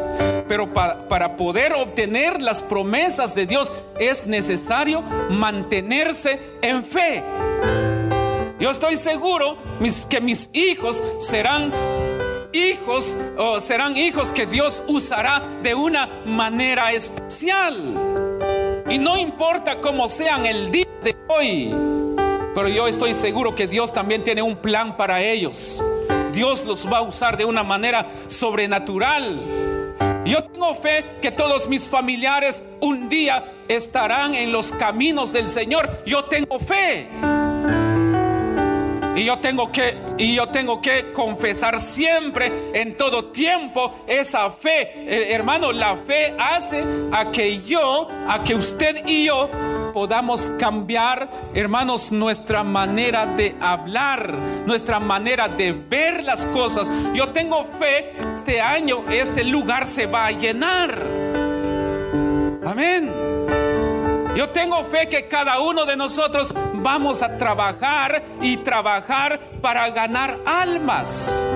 pero 0.47 0.71
para, 0.71 1.07
para, 1.07 1.35
poder 1.35 1.73
obtener 1.73 2.41
las 2.41 2.61
promesas 2.61 3.35
de 3.35 3.45
Dios 3.45 3.71
es 3.99 4.27
necesario 4.27 5.01
mantenerse 5.29 6.39
en 6.61 6.85
fe. 6.85 7.23
Yo 8.59 8.71
estoy 8.71 8.95
seguro 8.95 9.57
que 10.09 10.21
mis 10.21 10.49
hijos 10.53 11.03
serán 11.19 11.73
hijos 12.53 13.17
o 13.37 13.59
serán 13.59 13.97
hijos 13.97 14.31
que 14.31 14.45
Dios 14.45 14.83
usará 14.87 15.41
de 15.61 15.75
una 15.75 16.07
manera 16.25 16.93
especial. 16.93 17.75
Y 18.89 18.97
no 18.97 19.17
importa 19.17 19.81
cómo 19.81 20.07
sean 20.07 20.45
el 20.45 20.71
día 20.71 20.87
de 21.03 21.15
hoy, 21.27 21.73
pero 22.53 22.67
yo 22.69 22.87
estoy 22.87 23.13
seguro 23.13 23.55
que 23.55 23.67
Dios 23.67 23.91
también 23.91 24.23
tiene 24.23 24.41
un 24.41 24.55
plan 24.55 24.95
para 24.95 25.21
ellos. 25.21 25.83
Dios 26.31 26.65
los 26.65 26.91
va 26.91 26.99
a 26.99 27.01
usar 27.01 27.37
de 27.37 27.45
una 27.45 27.63
manera 27.63 28.05
sobrenatural. 28.27 29.39
Yo 30.25 30.43
tengo 30.43 30.73
fe 30.75 31.05
que 31.21 31.31
todos 31.31 31.67
mis 31.67 31.87
familiares 31.87 32.63
un 32.79 33.09
día 33.09 33.43
estarán 33.67 34.35
en 34.35 34.51
los 34.51 34.71
caminos 34.71 35.33
del 35.33 35.49
Señor. 35.49 36.03
Yo 36.05 36.25
tengo 36.25 36.59
fe. 36.59 37.09
Y 39.15 39.25
yo 39.25 39.37
tengo 39.39 39.71
que 39.71 39.95
y 40.17 40.35
yo 40.35 40.47
tengo 40.47 40.81
que 40.81 41.11
confesar 41.11 41.79
siempre 41.79 42.51
en 42.73 42.97
todo 42.97 43.25
tiempo 43.25 43.93
esa 44.07 44.49
fe. 44.51 44.91
Eh, 44.95 45.33
hermano, 45.33 45.71
la 45.71 45.95
fe 45.97 46.35
hace 46.39 46.83
a 47.11 47.31
que 47.31 47.61
yo, 47.61 48.07
a 48.27 48.43
que 48.43 48.55
usted 48.55 49.05
y 49.05 49.25
yo 49.25 49.49
podamos 49.93 50.49
cambiar, 50.59 51.29
hermanos, 51.53 52.11
nuestra 52.11 52.63
manera 52.63 53.27
de 53.27 53.55
hablar, 53.61 54.33
nuestra 54.65 54.99
manera 54.99 55.47
de 55.47 55.71
ver 55.71 56.23
las 56.23 56.45
cosas. 56.47 56.91
Yo 57.13 57.29
tengo 57.29 57.63
fe, 57.63 58.13
este 58.33 58.59
año 58.59 59.05
este 59.09 59.43
lugar 59.43 59.85
se 59.85 60.07
va 60.07 60.27
a 60.27 60.31
llenar. 60.31 61.07
Amén. 62.65 63.32
Yo 64.35 64.49
tengo 64.49 64.83
fe 64.85 65.07
que 65.07 65.27
cada 65.27 65.59
uno 65.59 65.85
de 65.85 65.95
nosotros 65.95 66.55
vamos 66.73 67.21
a 67.21 67.37
trabajar 67.37 68.23
y 68.41 68.57
trabajar 68.57 69.39
para 69.61 69.87
ganar 69.91 70.39
almas. 70.45 71.47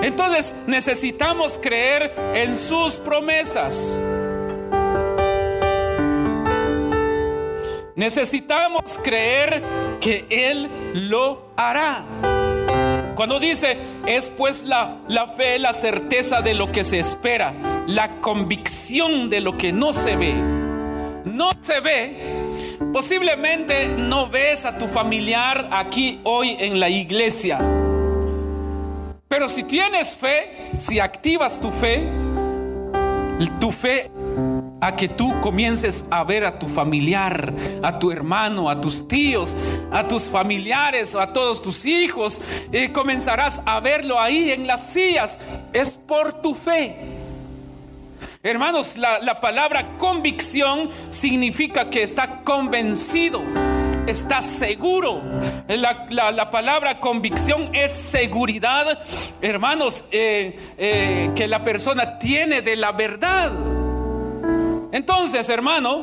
Entonces 0.00 0.62
necesitamos 0.66 1.58
creer 1.58 2.14
en 2.34 2.56
sus 2.56 2.94
promesas. 2.94 3.98
Necesitamos 7.94 8.98
creer 9.04 9.62
que 10.00 10.24
Él 10.30 10.70
lo 10.94 11.52
hará. 11.54 12.02
Cuando 13.14 13.38
dice, 13.40 13.76
es 14.06 14.30
pues 14.30 14.64
la, 14.64 14.96
la 15.06 15.26
fe, 15.26 15.58
la 15.58 15.74
certeza 15.74 16.40
de 16.40 16.54
lo 16.54 16.72
que 16.72 16.82
se 16.82 16.98
espera, 16.98 17.52
la 17.86 18.22
convicción 18.22 19.28
de 19.28 19.40
lo 19.40 19.58
que 19.58 19.70
no 19.70 19.92
se 19.92 20.16
ve 20.16 20.61
no 21.24 21.50
se 21.60 21.80
ve, 21.80 22.16
posiblemente 22.92 23.88
no 23.88 24.28
ves 24.28 24.64
a 24.64 24.78
tu 24.78 24.88
familiar 24.88 25.68
aquí 25.72 26.20
hoy 26.24 26.56
en 26.58 26.80
la 26.80 26.88
iglesia. 26.88 27.58
Pero 29.28 29.48
si 29.48 29.62
tienes 29.62 30.14
fe, 30.14 30.72
si 30.78 31.00
activas 31.00 31.60
tu 31.60 31.70
fe, 31.70 32.06
tu 33.58 33.72
fe 33.72 34.10
a 34.80 34.96
que 34.96 35.08
tú 35.08 35.40
comiences 35.40 36.08
a 36.10 36.24
ver 36.24 36.44
a 36.44 36.58
tu 36.58 36.68
familiar, 36.68 37.52
a 37.82 37.98
tu 37.98 38.10
hermano, 38.10 38.68
a 38.68 38.80
tus 38.80 39.06
tíos, 39.06 39.54
a 39.92 40.06
tus 40.08 40.28
familiares, 40.28 41.14
a 41.14 41.32
todos 41.32 41.62
tus 41.62 41.86
hijos, 41.86 42.40
y 42.72 42.88
comenzarás 42.88 43.62
a 43.64 43.78
verlo 43.78 44.20
ahí 44.20 44.50
en 44.50 44.66
las 44.66 44.92
sillas. 44.92 45.38
Es 45.72 45.96
por 45.96 46.42
tu 46.42 46.54
fe. 46.54 47.11
Hermanos, 48.44 48.98
la, 48.98 49.40
palabra 49.40 49.96
convicción 49.98 50.90
significa 51.10 51.88
que 51.88 52.02
está 52.02 52.40
convencido 52.42 53.40
está 54.04 54.42
seguro. 54.42 55.22
La, 55.68 56.50
palabra 56.50 56.98
convicción 56.98 57.70
es 57.72 57.92
seguridad, 57.92 58.98
hermanos, 59.40 60.06
eh, 60.10 60.58
eh, 60.76 61.30
que 61.36 61.46
la 61.46 61.62
persona 61.62 62.18
tiene 62.18 62.62
de 62.62 62.74
la 62.74 62.90
verdad. 62.90 63.52
Entonces, 64.90 65.48
hermano, 65.48 66.02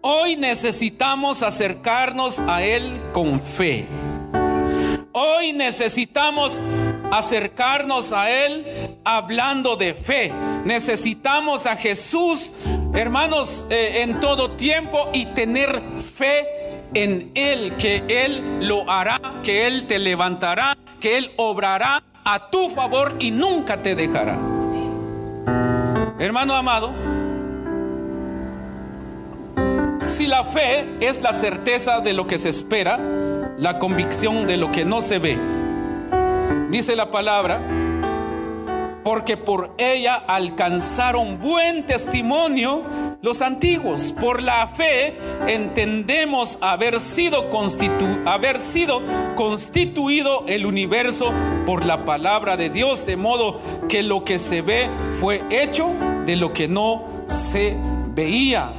hoy 0.00 0.34
necesitamos 0.34 1.44
acercarnos 1.44 2.40
a 2.40 2.64
Él 2.64 3.00
con 3.12 3.40
fe. 3.40 3.86
Hoy 5.12 5.52
necesitamos 5.52 6.60
acercarnos 7.12 8.12
a 8.14 8.30
Él 8.30 8.96
hablando 9.04 9.76
de 9.76 9.92
fe. 9.92 10.32
Necesitamos 10.64 11.66
a 11.66 11.76
Jesús, 11.76 12.54
hermanos, 12.94 13.66
eh, 13.68 14.02
en 14.02 14.18
todo 14.18 14.52
tiempo 14.52 15.10
y 15.12 15.26
tener 15.26 15.82
fe 16.00 16.46
en 16.94 17.30
Él, 17.34 17.74
que 17.76 18.02
Él 18.08 18.66
lo 18.66 18.90
hará, 18.90 19.20
que 19.42 19.66
Él 19.66 19.86
te 19.86 19.98
levantará, 19.98 20.76
que 20.98 21.18
Él 21.18 21.30
obrará 21.36 22.02
a 22.24 22.50
tu 22.50 22.70
favor 22.70 23.16
y 23.18 23.30
nunca 23.30 23.82
te 23.82 23.94
dejará. 23.94 24.38
Hermano 26.18 26.54
amado, 26.54 26.94
si 30.06 30.26
la 30.26 30.44
fe 30.44 30.96
es 31.00 31.20
la 31.20 31.34
certeza 31.34 32.00
de 32.00 32.14
lo 32.14 32.26
que 32.26 32.38
se 32.38 32.48
espera, 32.48 32.98
la 33.58 33.78
convicción 33.78 34.46
de 34.46 34.56
lo 34.56 34.72
que 34.72 34.86
no 34.86 35.02
se 35.02 35.18
ve. 35.18 35.38
Dice 36.72 36.96
la 36.96 37.10
palabra, 37.10 37.60
porque 39.04 39.36
por 39.36 39.74
ella 39.76 40.14
alcanzaron 40.14 41.38
buen 41.38 41.84
testimonio 41.84 42.82
los 43.20 43.42
antiguos. 43.42 44.14
Por 44.18 44.40
la 44.40 44.66
fe 44.68 45.18
entendemos 45.48 46.56
haber 46.62 46.98
sido, 46.98 47.50
haber 48.24 48.58
sido 48.58 49.02
constituido 49.34 50.44
el 50.48 50.64
universo 50.64 51.30
por 51.66 51.84
la 51.84 52.06
palabra 52.06 52.56
de 52.56 52.70
Dios, 52.70 53.04
de 53.04 53.16
modo 53.16 53.60
que 53.86 54.02
lo 54.02 54.24
que 54.24 54.38
se 54.38 54.62
ve 54.62 54.88
fue 55.20 55.44
hecho 55.50 55.90
de 56.24 56.36
lo 56.36 56.54
que 56.54 56.68
no 56.68 57.04
se 57.26 57.76
veía. 58.14 58.70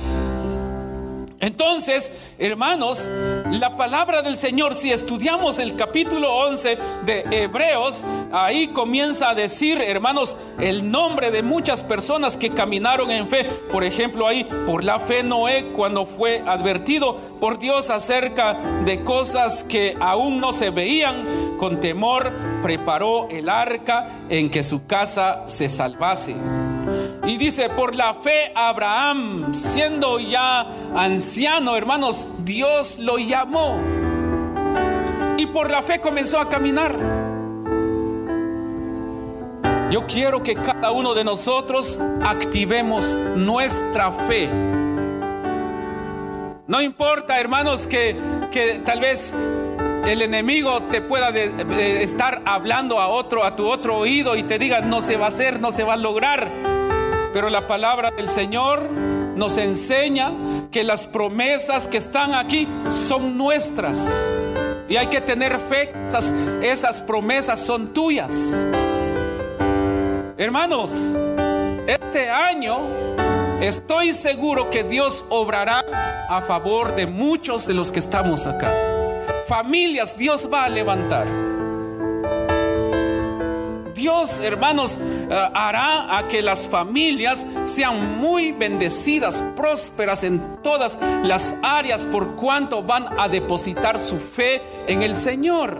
Entonces, 1.43 2.19
hermanos, 2.39 3.09
la 3.51 3.75
palabra 3.75 4.21
del 4.21 4.37
Señor, 4.37 4.75
si 4.75 4.93
estudiamos 4.93 5.59
el 5.59 5.75
capítulo 5.75 6.33
11 6.33 6.77
de 7.05 7.25
Hebreos, 7.31 8.05
ahí 8.31 8.67
comienza 8.67 9.29
a 9.29 9.35
decir, 9.35 9.81
hermanos, 9.81 10.37
el 10.57 10.89
nombre 10.89 11.31
de 11.31 11.43
muchas 11.43 11.83
personas 11.83 12.37
que 12.37 12.51
caminaron 12.51 13.11
en 13.11 13.27
fe. 13.27 13.43
Por 13.43 13.83
ejemplo, 13.83 14.25
ahí, 14.25 14.45
por 14.65 14.85
la 14.85 15.01
fe 15.01 15.21
Noé, 15.21 15.73
cuando 15.73 16.05
fue 16.05 16.41
advertido 16.47 17.17
por 17.41 17.59
Dios 17.59 17.89
acerca 17.89 18.53
de 18.85 19.03
cosas 19.03 19.65
que 19.65 19.97
aún 19.99 20.39
no 20.39 20.53
se 20.53 20.69
veían, 20.69 21.57
con 21.57 21.81
temor 21.81 22.31
preparó 22.61 23.27
el 23.29 23.49
arca 23.49 24.07
en 24.29 24.49
que 24.49 24.63
su 24.63 24.87
casa 24.87 25.43
se 25.47 25.67
salvase. 25.67 26.35
Y 27.25 27.37
dice, 27.37 27.69
por 27.69 27.95
la 27.95 28.13
fe 28.13 28.51
Abraham, 28.53 29.53
siendo 29.53 30.19
ya 30.19 30.67
anciano, 30.93 31.77
hermanos, 31.77 32.39
Dios 32.39 32.99
lo 32.99 33.17
llamó. 33.17 33.79
Y 35.37 35.45
por 35.45 35.71
la 35.71 35.81
fe 35.81 36.01
comenzó 36.01 36.39
a 36.39 36.49
caminar. 36.49 36.93
Yo 39.89 40.05
quiero 40.05 40.43
que 40.43 40.55
cada 40.55 40.91
uno 40.91 41.13
de 41.13 41.23
nosotros 41.23 41.97
activemos 42.25 43.15
nuestra 43.35 44.11
fe. 44.11 44.49
No 46.67 46.81
importa, 46.81 47.39
hermanos, 47.39 47.87
que, 47.87 48.17
que 48.51 48.81
tal 48.83 48.99
vez 48.99 49.33
el 50.05 50.21
enemigo 50.21 50.83
te 50.83 51.01
pueda 51.01 51.29
estar 51.29 52.41
hablando 52.45 52.99
a 52.99 53.07
otro, 53.07 53.45
a 53.45 53.55
tu 53.55 53.69
otro 53.69 53.97
oído 53.97 54.35
y 54.35 54.43
te 54.43 54.59
diga, 54.59 54.81
no 54.81 54.99
se 54.99 55.15
va 55.15 55.25
a 55.25 55.27
hacer, 55.29 55.61
no 55.61 55.71
se 55.71 55.83
va 55.83 55.93
a 55.93 55.97
lograr. 55.97 56.72
Pero 57.33 57.49
la 57.49 57.65
palabra 57.65 58.11
del 58.11 58.29
Señor 58.29 58.89
nos 58.91 59.57
enseña 59.57 60.31
que 60.71 60.83
las 60.83 61.07
promesas 61.07 61.87
que 61.87 61.97
están 61.97 62.35
aquí 62.35 62.67
son 62.89 63.37
nuestras. 63.37 64.31
Y 64.87 64.97
hay 64.97 65.07
que 65.07 65.19
tener 65.19 65.57
fe, 65.59 65.91
esas, 66.07 66.33
esas 66.61 67.01
promesas 67.01 67.59
son 67.59 67.93
tuyas. 67.93 68.65
Hermanos, 70.37 71.17
este 71.87 72.29
año 72.29 72.77
estoy 73.61 74.13
seguro 74.13 74.69
que 74.69 74.83
Dios 74.83 75.25
obrará 75.29 76.27
a 76.29 76.41
favor 76.41 76.93
de 76.95 77.07
muchos 77.07 77.65
de 77.65 77.73
los 77.73 77.91
que 77.91 77.99
estamos 77.99 78.45
acá. 78.45 78.71
Familias 79.47 80.17
Dios 80.17 80.47
va 80.51 80.65
a 80.65 80.69
levantar. 80.69 81.52
Dios, 83.93 84.39
hermanos, 84.39 84.97
eh, 84.99 85.49
hará 85.53 86.17
a 86.17 86.27
que 86.27 86.41
las 86.41 86.67
familias 86.67 87.45
sean 87.63 88.17
muy 88.17 88.51
bendecidas, 88.51 89.43
prósperas 89.55 90.23
en 90.23 90.57
todas 90.61 90.99
las 91.23 91.55
áreas 91.61 92.05
por 92.05 92.35
cuanto 92.35 92.81
van 92.83 93.07
a 93.19 93.27
depositar 93.27 93.99
su 93.99 94.17
fe 94.17 94.61
en 94.87 95.01
el 95.01 95.15
Señor. 95.15 95.77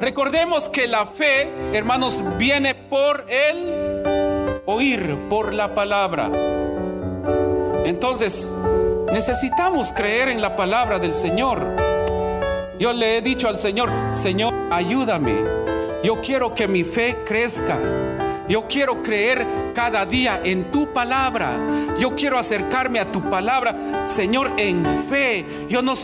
Recordemos 0.00 0.68
que 0.68 0.86
la 0.86 1.06
fe, 1.06 1.50
hermanos, 1.72 2.22
viene 2.38 2.74
por 2.74 3.26
el 3.28 4.62
oír, 4.66 5.16
por 5.28 5.52
la 5.52 5.74
palabra. 5.74 6.30
Entonces, 7.84 8.50
necesitamos 9.12 9.92
creer 9.92 10.28
en 10.28 10.40
la 10.40 10.56
palabra 10.56 10.98
del 10.98 11.14
Señor. 11.14 11.66
Yo 12.78 12.92
le 12.92 13.18
he 13.18 13.22
dicho 13.22 13.48
al 13.48 13.58
Señor, 13.58 13.90
Señor, 14.12 14.54
ayúdame 14.70 15.69
yo 16.02 16.20
quiero 16.20 16.54
que 16.54 16.66
mi 16.66 16.84
fe 16.84 17.18
crezca. 17.26 17.78
Yo 18.50 18.66
quiero 18.66 19.00
creer 19.00 19.46
cada 19.74 20.04
día 20.04 20.40
en 20.42 20.72
tu 20.72 20.92
palabra. 20.92 21.56
Yo 22.00 22.16
quiero 22.16 22.36
acercarme 22.36 22.98
a 22.98 23.12
tu 23.12 23.30
palabra, 23.30 24.04
Señor, 24.04 24.54
en 24.56 24.84
fe. 25.08 25.46
Yo 25.68 25.82
no, 25.82 25.94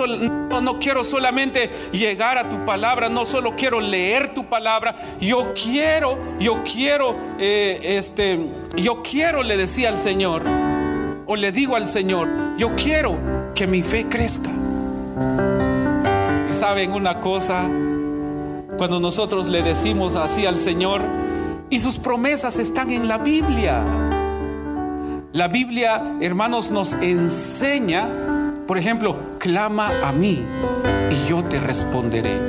no, 0.60 0.78
quiero 0.78 1.02
solamente 1.02 1.68
llegar 1.90 2.38
a 2.38 2.48
tu 2.48 2.64
palabra, 2.64 3.08
no 3.08 3.24
solo 3.24 3.56
quiero 3.56 3.80
leer 3.80 4.32
tu 4.32 4.44
palabra. 4.44 4.94
Yo 5.20 5.54
quiero, 5.54 6.18
yo 6.38 6.62
quiero, 6.62 7.16
eh, 7.40 7.80
este, 7.82 8.38
yo 8.76 9.02
quiero, 9.02 9.42
le 9.42 9.56
decía 9.56 9.88
al 9.88 9.98
Señor, 9.98 10.44
o 11.26 11.34
le 11.34 11.50
digo 11.50 11.74
al 11.74 11.88
Señor, 11.88 12.28
yo 12.56 12.76
quiero 12.76 13.18
que 13.56 13.66
mi 13.66 13.82
fe 13.82 14.06
crezca. 14.08 14.50
Y 16.48 16.52
saben 16.52 16.92
una 16.92 17.18
cosa, 17.18 17.64
cuando 18.76 19.00
nosotros 19.00 19.46
le 19.46 19.62
decimos 19.62 20.16
así 20.16 20.46
al 20.46 20.60
Señor, 20.60 21.02
y 21.70 21.78
sus 21.78 21.98
promesas 21.98 22.58
están 22.58 22.90
en 22.90 23.08
la 23.08 23.18
Biblia. 23.18 23.82
La 25.32 25.48
Biblia, 25.48 26.02
hermanos, 26.20 26.70
nos 26.70 26.92
enseña, 26.94 28.08
por 28.66 28.78
ejemplo, 28.78 29.16
clama 29.38 29.90
a 30.02 30.12
mí 30.12 30.44
y 31.10 31.28
yo 31.28 31.44
te 31.44 31.60
responderé. 31.60 32.40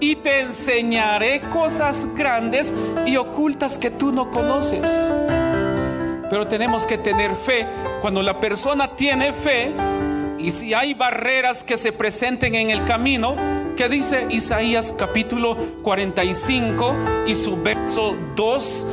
Y 0.00 0.16
te 0.16 0.40
enseñaré 0.40 1.42
cosas 1.50 2.08
grandes 2.14 2.74
y 3.06 3.16
ocultas 3.16 3.78
que 3.78 3.90
tú 3.90 4.12
no 4.12 4.30
conoces. 4.30 5.12
Pero 6.30 6.46
tenemos 6.46 6.86
que 6.86 6.98
tener 6.98 7.34
fe. 7.34 7.66
Cuando 8.00 8.22
la 8.22 8.38
persona 8.38 8.88
tiene 8.88 9.32
fe, 9.32 9.74
y 10.38 10.50
si 10.50 10.74
hay 10.74 10.94
barreras 10.94 11.62
que 11.62 11.78
se 11.78 11.92
presenten 11.92 12.54
en 12.54 12.70
el 12.70 12.84
camino, 12.84 13.34
¿Qué 13.76 13.88
dice 13.88 14.28
Isaías 14.30 14.94
capítulo 14.96 15.56
45 15.82 16.94
y 17.26 17.34
su 17.34 17.60
verso 17.60 18.16
2? 18.36 18.86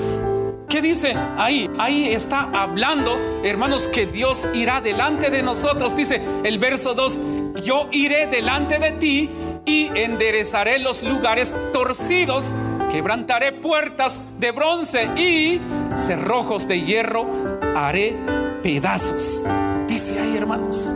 ¿Qué 0.67 0.81
dice 0.81 1.15
ahí? 1.37 1.69
Ahí 1.77 2.07
está 2.07 2.49
hablando, 2.51 3.15
hermanos, 3.43 3.87
que 3.87 4.07
Dios 4.07 4.49
irá 4.55 4.81
delante 4.81 5.29
de 5.29 5.43
nosotros. 5.43 5.95
Dice 5.95 6.19
el 6.43 6.57
verso 6.57 6.95
2, 6.95 7.19
yo 7.63 7.89
iré 7.91 8.25
delante 8.25 8.79
de 8.79 8.91
ti 8.93 9.29
y 9.65 9.91
enderezaré 9.93 10.79
los 10.79 11.03
lugares 11.03 11.53
torcidos, 11.73 12.55
quebrantaré 12.89 13.51
puertas 13.51 14.39
de 14.39 14.49
bronce 14.49 15.05
y 15.15 15.61
cerrojos 15.93 16.67
de 16.67 16.81
hierro 16.81 17.27
haré 17.75 18.15
pedazos. 18.63 19.43
Dice 19.87 20.19
ahí, 20.19 20.35
hermanos. 20.37 20.95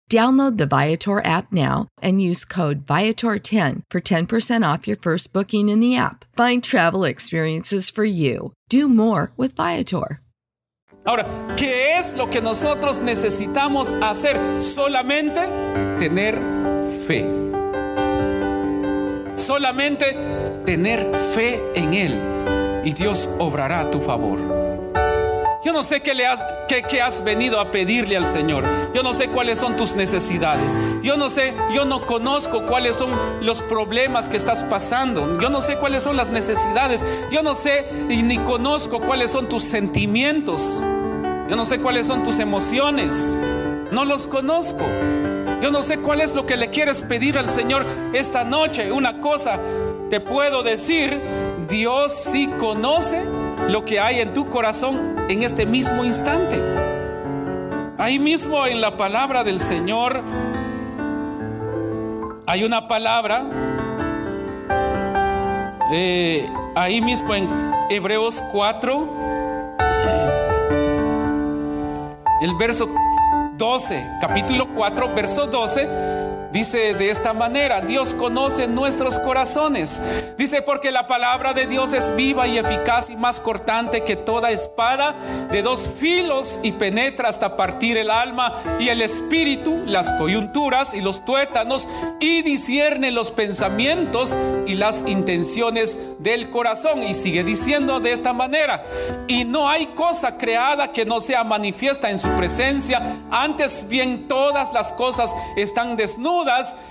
Download 0.11 0.57
the 0.57 0.65
Viator 0.65 1.23
app 1.25 1.53
now 1.53 1.87
and 2.01 2.21
use 2.21 2.43
code 2.43 2.85
Viator10 2.85 3.83
for 3.89 4.01
10% 4.01 4.73
off 4.73 4.85
your 4.85 4.97
first 4.97 5.31
booking 5.31 5.69
in 5.69 5.79
the 5.79 5.95
app. 5.95 6.25
Find 6.35 6.61
travel 6.61 7.05
experiences 7.05 7.89
for 7.89 8.03
you. 8.03 8.51
Do 8.67 8.89
more 8.89 9.31
with 9.37 9.55
Viator. 9.55 10.19
Ahora, 11.05 11.23
¿qué 11.55 11.97
es 11.97 12.13
lo 12.17 12.29
que 12.29 12.41
nosotros 12.41 12.99
necesitamos 12.99 13.93
hacer? 14.01 14.35
Solamente 14.61 15.47
tener 15.97 16.35
fe. 17.07 17.25
Solamente 19.33 20.13
tener 20.65 21.09
fe 21.33 21.61
en 21.73 21.93
Él 21.93 22.83
y 22.83 22.91
Dios 22.91 23.29
obrará 23.39 23.79
a 23.79 23.89
tu 23.89 24.01
favor. 24.01 24.60
Yo 25.63 25.71
no 25.71 25.83
sé 25.83 26.01
qué, 26.01 26.15
le 26.15 26.25
has, 26.25 26.43
qué, 26.67 27.01
has 27.01 27.23
venido 27.23 27.59
a 27.59 27.69
pedirle 27.69 28.17
al 28.17 28.27
Señor. 28.27 28.63
Yo 28.95 29.03
no 29.03 29.13
sé 29.13 29.27
cuáles 29.27 29.59
son 29.59 29.77
tus 29.77 29.95
necesidades. 29.95 30.75
Yo 31.03 31.17
no 31.17 31.29
sé, 31.29 31.53
yo 31.71 31.85
no 31.85 32.07
conozco 32.07 32.65
cuáles 32.65 32.95
son 32.95 33.11
los 33.41 33.61
problemas 33.61 34.27
que 34.27 34.37
estás 34.37 34.63
pasando. 34.63 35.39
Yo 35.39 35.49
no 35.49 35.61
sé 35.61 35.77
cuáles 35.77 36.01
son 36.01 36.17
las 36.17 36.31
necesidades. 36.31 37.05
Yo 37.31 37.43
no 37.43 37.53
sé 37.53 37.85
ni 38.07 38.39
conozco 38.39 39.01
cuáles 39.01 39.29
son 39.29 39.49
tus 39.49 39.63
sentimientos. 39.63 40.83
Yo 41.47 41.55
no 41.55 41.65
sé 41.65 41.79
cuáles 41.79 42.07
son 42.07 42.23
tus 42.23 42.39
emociones. 42.39 43.39
No 43.91 44.03
los 44.03 44.25
conozco. 44.25 44.83
Yo 45.61 45.69
no 45.69 45.83
sé 45.83 45.99
cuál 45.99 46.21
es 46.21 46.33
lo 46.33 46.47
que 46.47 46.57
le 46.57 46.71
quieres 46.71 47.03
pedir 47.03 47.37
al 47.37 47.51
Señor 47.51 47.85
esta 48.13 48.43
noche. 48.43 48.91
Una 48.91 49.19
cosa 49.19 49.59
te 50.09 50.19
puedo 50.19 50.63
decir, 50.63 51.21
Dios 51.69 52.15
sí 52.15 52.49
conoce 52.57 53.23
lo 53.69 53.85
que 53.85 53.99
hay 53.99 54.21
en 54.21 54.33
tu 54.33 54.49
corazón 54.49 55.20
en 55.31 55.43
este 55.43 55.65
mismo 55.65 56.03
instante. 56.03 56.59
Ahí 57.97 58.19
mismo 58.19 58.65
en 58.65 58.81
la 58.81 58.97
palabra 58.97 59.43
del 59.43 59.61
Señor 59.61 60.21
hay 62.45 62.65
una 62.65 62.87
palabra, 62.87 63.43
eh, 65.93 66.49
ahí 66.75 66.99
mismo 66.99 67.33
en 67.33 67.47
Hebreos 67.89 68.43
4, 68.51 69.07
el 72.41 72.55
verso 72.55 72.89
12, 73.57 74.05
capítulo 74.19 74.67
4, 74.75 75.13
verso 75.15 75.47
12 75.47 76.10
Dice 76.51 76.93
de 76.95 77.09
esta 77.09 77.31
manera, 77.31 77.79
Dios 77.79 78.13
conoce 78.13 78.67
nuestros 78.67 79.17
corazones. 79.19 80.01
Dice 80.37 80.61
porque 80.61 80.91
la 80.91 81.07
palabra 81.07 81.53
de 81.53 81.65
Dios 81.65 81.93
es 81.93 82.13
viva 82.17 82.45
y 82.45 82.57
eficaz 82.57 83.09
y 83.09 83.15
más 83.15 83.39
cortante 83.39 84.03
que 84.03 84.17
toda 84.17 84.51
espada 84.51 85.15
de 85.49 85.61
dos 85.61 85.89
filos 85.97 86.59
y 86.61 86.73
penetra 86.73 87.29
hasta 87.29 87.55
partir 87.55 87.95
el 87.95 88.11
alma 88.11 88.53
y 88.81 88.89
el 88.89 89.01
espíritu, 89.01 89.81
las 89.85 90.11
coyunturas 90.13 90.93
y 90.93 90.99
los 90.99 91.23
tuétanos 91.23 91.87
y 92.19 92.41
discierne 92.41 93.11
los 93.11 93.31
pensamientos 93.31 94.35
y 94.67 94.75
las 94.75 95.07
intenciones 95.07 96.17
del 96.19 96.49
corazón. 96.49 97.01
Y 97.01 97.13
sigue 97.13 97.45
diciendo 97.45 98.01
de 98.01 98.11
esta 98.11 98.33
manera, 98.33 98.83
y 99.27 99.45
no 99.45 99.69
hay 99.69 99.87
cosa 99.87 100.37
creada 100.37 100.91
que 100.91 101.05
no 101.05 101.21
sea 101.21 101.45
manifiesta 101.45 102.09
en 102.09 102.19
su 102.19 102.27
presencia, 102.35 103.21
antes 103.31 103.87
bien 103.87 104.27
todas 104.27 104.73
las 104.73 104.91
cosas 104.91 105.33
están 105.55 105.95
desnudas 105.95 106.40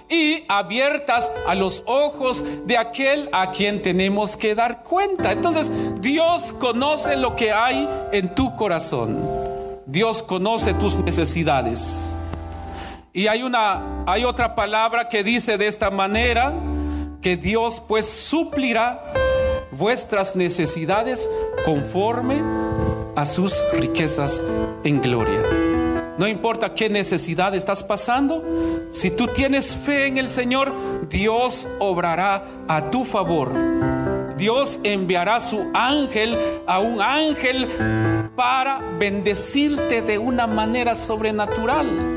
y 0.08 0.44
abiertas 0.48 1.30
a 1.46 1.54
los 1.54 1.82
ojos 1.86 2.44
de 2.66 2.76
aquel 2.76 3.28
a 3.32 3.50
quien 3.50 3.82
tenemos 3.82 4.36
que 4.36 4.54
dar 4.54 4.82
cuenta. 4.82 5.32
Entonces, 5.32 5.70
Dios 6.00 6.52
conoce 6.52 7.16
lo 7.16 7.36
que 7.36 7.52
hay 7.52 7.88
en 8.12 8.34
tu 8.34 8.54
corazón. 8.56 9.18
Dios 9.86 10.22
conoce 10.22 10.74
tus 10.74 10.96
necesidades. 10.98 12.14
Y 13.12 13.26
hay 13.26 13.42
una 13.42 14.04
hay 14.06 14.24
otra 14.24 14.54
palabra 14.54 15.08
que 15.08 15.24
dice 15.24 15.58
de 15.58 15.66
esta 15.66 15.90
manera 15.90 16.52
que 17.20 17.36
Dios 17.36 17.82
pues 17.86 18.06
suplirá 18.08 19.02
vuestras 19.72 20.36
necesidades 20.36 21.28
conforme 21.64 22.42
a 23.16 23.24
sus 23.24 23.52
riquezas 23.72 24.44
en 24.84 25.00
gloria. 25.00 25.69
No 26.20 26.28
importa 26.28 26.74
qué 26.74 26.90
necesidad 26.90 27.54
estás 27.54 27.82
pasando, 27.82 28.44
si 28.90 29.10
tú 29.10 29.28
tienes 29.28 29.74
fe 29.74 30.04
en 30.04 30.18
el 30.18 30.30
Señor, 30.30 30.70
Dios 31.08 31.66
obrará 31.78 32.44
a 32.68 32.90
tu 32.90 33.06
favor. 33.06 33.50
Dios 34.36 34.80
enviará 34.82 35.40
su 35.40 35.70
ángel 35.72 36.36
a 36.66 36.78
un 36.78 37.00
ángel 37.00 37.66
para 38.36 38.80
bendecirte 38.98 40.02
de 40.02 40.18
una 40.18 40.46
manera 40.46 40.94
sobrenatural. 40.94 42.09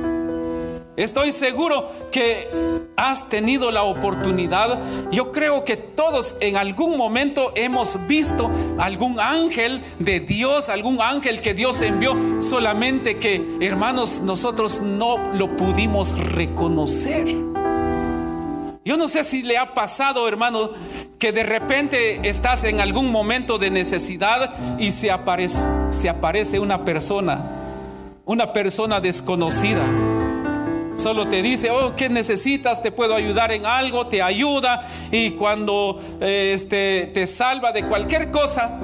Estoy 0.96 1.32
seguro 1.32 1.90
que 2.12 2.48
has 2.96 3.28
tenido 3.28 3.72
la 3.72 3.82
oportunidad. 3.82 4.80
Yo 5.12 5.32
creo 5.32 5.64
que 5.64 5.76
todos 5.76 6.38
en 6.40 6.56
algún 6.56 6.98
momento 6.98 7.52
hemos 7.56 8.08
visto 8.08 8.52
algún 8.78 9.20
ángel 9.20 9.82
de 9.98 10.20
Dios, 10.20 10.70
algún 10.70 11.02
ángel 11.02 11.42
que 11.42 11.56
Dios 11.56 11.82
envió, 11.82 12.16
solamente 12.40 13.18
que, 13.18 13.58
hermanos, 13.60 14.22
nosotros 14.22 14.82
no 14.82 15.18
lo 15.34 15.58
pudimos 15.58 16.16
reconocer. 16.20 17.26
Yo 18.86 18.98
no 18.98 19.08
sé 19.08 19.24
si 19.24 19.42
le 19.42 19.58
ha 19.58 19.74
pasado, 19.74 20.28
hermano, 20.28 20.72
que 21.18 21.32
de 21.32 21.42
repente 21.42 22.30
estás 22.30 22.66
en 22.66 22.82
algún 22.82 23.12
momento 23.12 23.58
de 23.58 23.72
necesidad 23.72 24.54
y 24.78 24.92
se 24.92 25.10
aparece, 25.10 25.66
se 25.90 26.08
aparece 26.08 26.60
una 26.60 26.86
persona, 26.86 27.42
una 28.26 28.54
persona 28.54 29.00
desconocida 29.00 29.84
Solo 30.94 31.28
te 31.28 31.42
dice, 31.42 31.72
oh, 31.72 31.96
¿qué 31.96 32.08
necesitas? 32.08 32.82
Te 32.84 32.92
puedo 32.92 33.16
ayudar 33.16 33.52
en 33.52 33.66
algo, 33.66 34.08
te 34.08 34.22
ayuda. 34.22 34.88
Y 35.12 35.32
cuando 35.32 36.00
eh, 36.22 36.52
este, 36.54 37.12
te 37.14 37.26
salva 37.26 37.72
de 37.72 37.84
cualquier 37.84 38.30
cosa, 38.30 38.80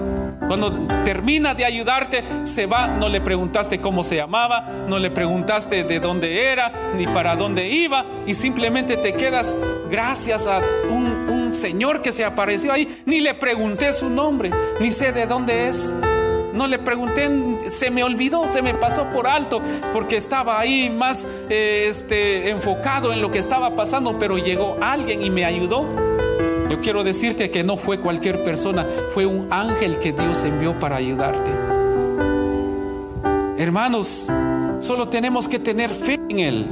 cuando 0.48 0.72
termina 1.06 1.54
de 1.54 1.66
ayudarte, 1.66 2.24
se 2.44 2.66
va. 2.66 2.88
No 2.88 3.10
le 3.10 3.22
preguntaste 3.22 3.80
cómo 3.80 4.04
se 4.04 4.16
llamaba, 4.16 4.66
no 4.88 4.98
le 4.98 5.12
preguntaste 5.12 5.84
de 5.84 6.00
dónde 6.00 6.52
era, 6.52 6.92
ni 6.96 7.06
para 7.06 7.36
dónde 7.36 7.68
iba. 7.70 8.06
Y 8.26 8.34
simplemente 8.34 8.98
te 8.98 9.14
quedas 9.14 9.56
gracias 9.92 10.48
a 10.48 10.62
un, 10.90 11.30
un 11.30 11.54
señor 11.54 12.02
que 12.02 12.12
se 12.12 12.26
apareció 12.26 12.74
ahí. 12.74 13.02
Ni 13.06 13.20
le 13.20 13.36
pregunté 13.36 13.94
su 13.94 14.10
nombre, 14.10 14.50
ni 14.80 14.90
sé 14.90 15.12
de 15.12 15.28
dónde 15.28 15.70
es. 15.70 15.96
No 16.54 16.68
le 16.68 16.80
pregunté, 16.80 17.30
se 17.70 17.92
me 17.92 18.04
olvidó, 18.04 18.48
se 18.48 18.62
me 18.62 18.74
pasó 18.74 19.06
por 19.12 19.28
alto, 19.28 19.62
porque 19.94 20.18
estaba 20.18 20.60
ahí 20.60 20.90
más 20.90 21.28
eh, 21.50 21.86
este, 21.88 22.50
enfocado 22.50 23.14
en 23.14 23.22
lo 23.22 23.30
que 23.30 23.40
estaba 23.40 23.76
pasando, 23.76 24.18
pero 24.18 24.38
llegó 24.38 24.78
alguien 24.82 25.22
y 25.22 25.30
me 25.30 25.46
ayudó. 25.46 25.86
Yo 26.70 26.82
quiero 26.82 27.04
decirte 27.04 27.50
que 27.50 27.64
no 27.64 27.78
fue 27.78 28.00
cualquier 28.00 28.44
persona, 28.44 28.86
fue 29.10 29.26
un 29.26 29.52
ángel 29.52 30.00
que 30.00 30.12
Dios 30.12 30.44
envió 30.44 30.78
para 30.78 30.98
ayudarte. 30.98 31.52
Hermanos, 33.58 34.30
solo 34.80 35.10
tenemos 35.10 35.48
que 35.48 35.60
tener 35.60 35.90
fe 35.90 36.20
en 36.30 36.40
Él. 36.40 36.66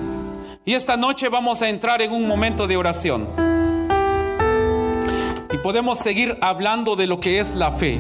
Y 0.65 0.73
esta 0.73 0.97
noche 0.97 1.29
vamos 1.29 1.61
a 1.61 1.69
entrar 1.69 2.01
en 2.01 2.11
un 2.11 2.27
momento 2.27 2.67
de 2.67 2.77
oración. 2.77 3.27
Y 5.51 5.57
podemos 5.59 5.99
seguir 5.99 6.37
hablando 6.41 6.95
de 6.95 7.07
lo 7.07 7.19
que 7.19 7.39
es 7.39 7.55
la 7.55 7.71
fe. 7.71 7.99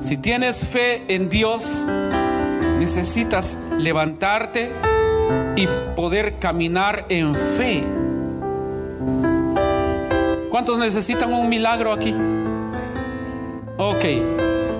Si 0.00 0.16
tienes 0.16 0.64
fe 0.66 1.04
en 1.14 1.28
Dios, 1.28 1.84
necesitas 2.78 3.64
levantarte 3.78 4.72
y 5.56 5.68
poder 5.94 6.38
caminar 6.38 7.04
en 7.10 7.34
fe. 7.34 7.84
¿Cuántos 10.48 10.78
necesitan 10.78 11.34
un 11.34 11.50
milagro 11.50 11.92
aquí? 11.92 12.14
Ok. 13.76 14.04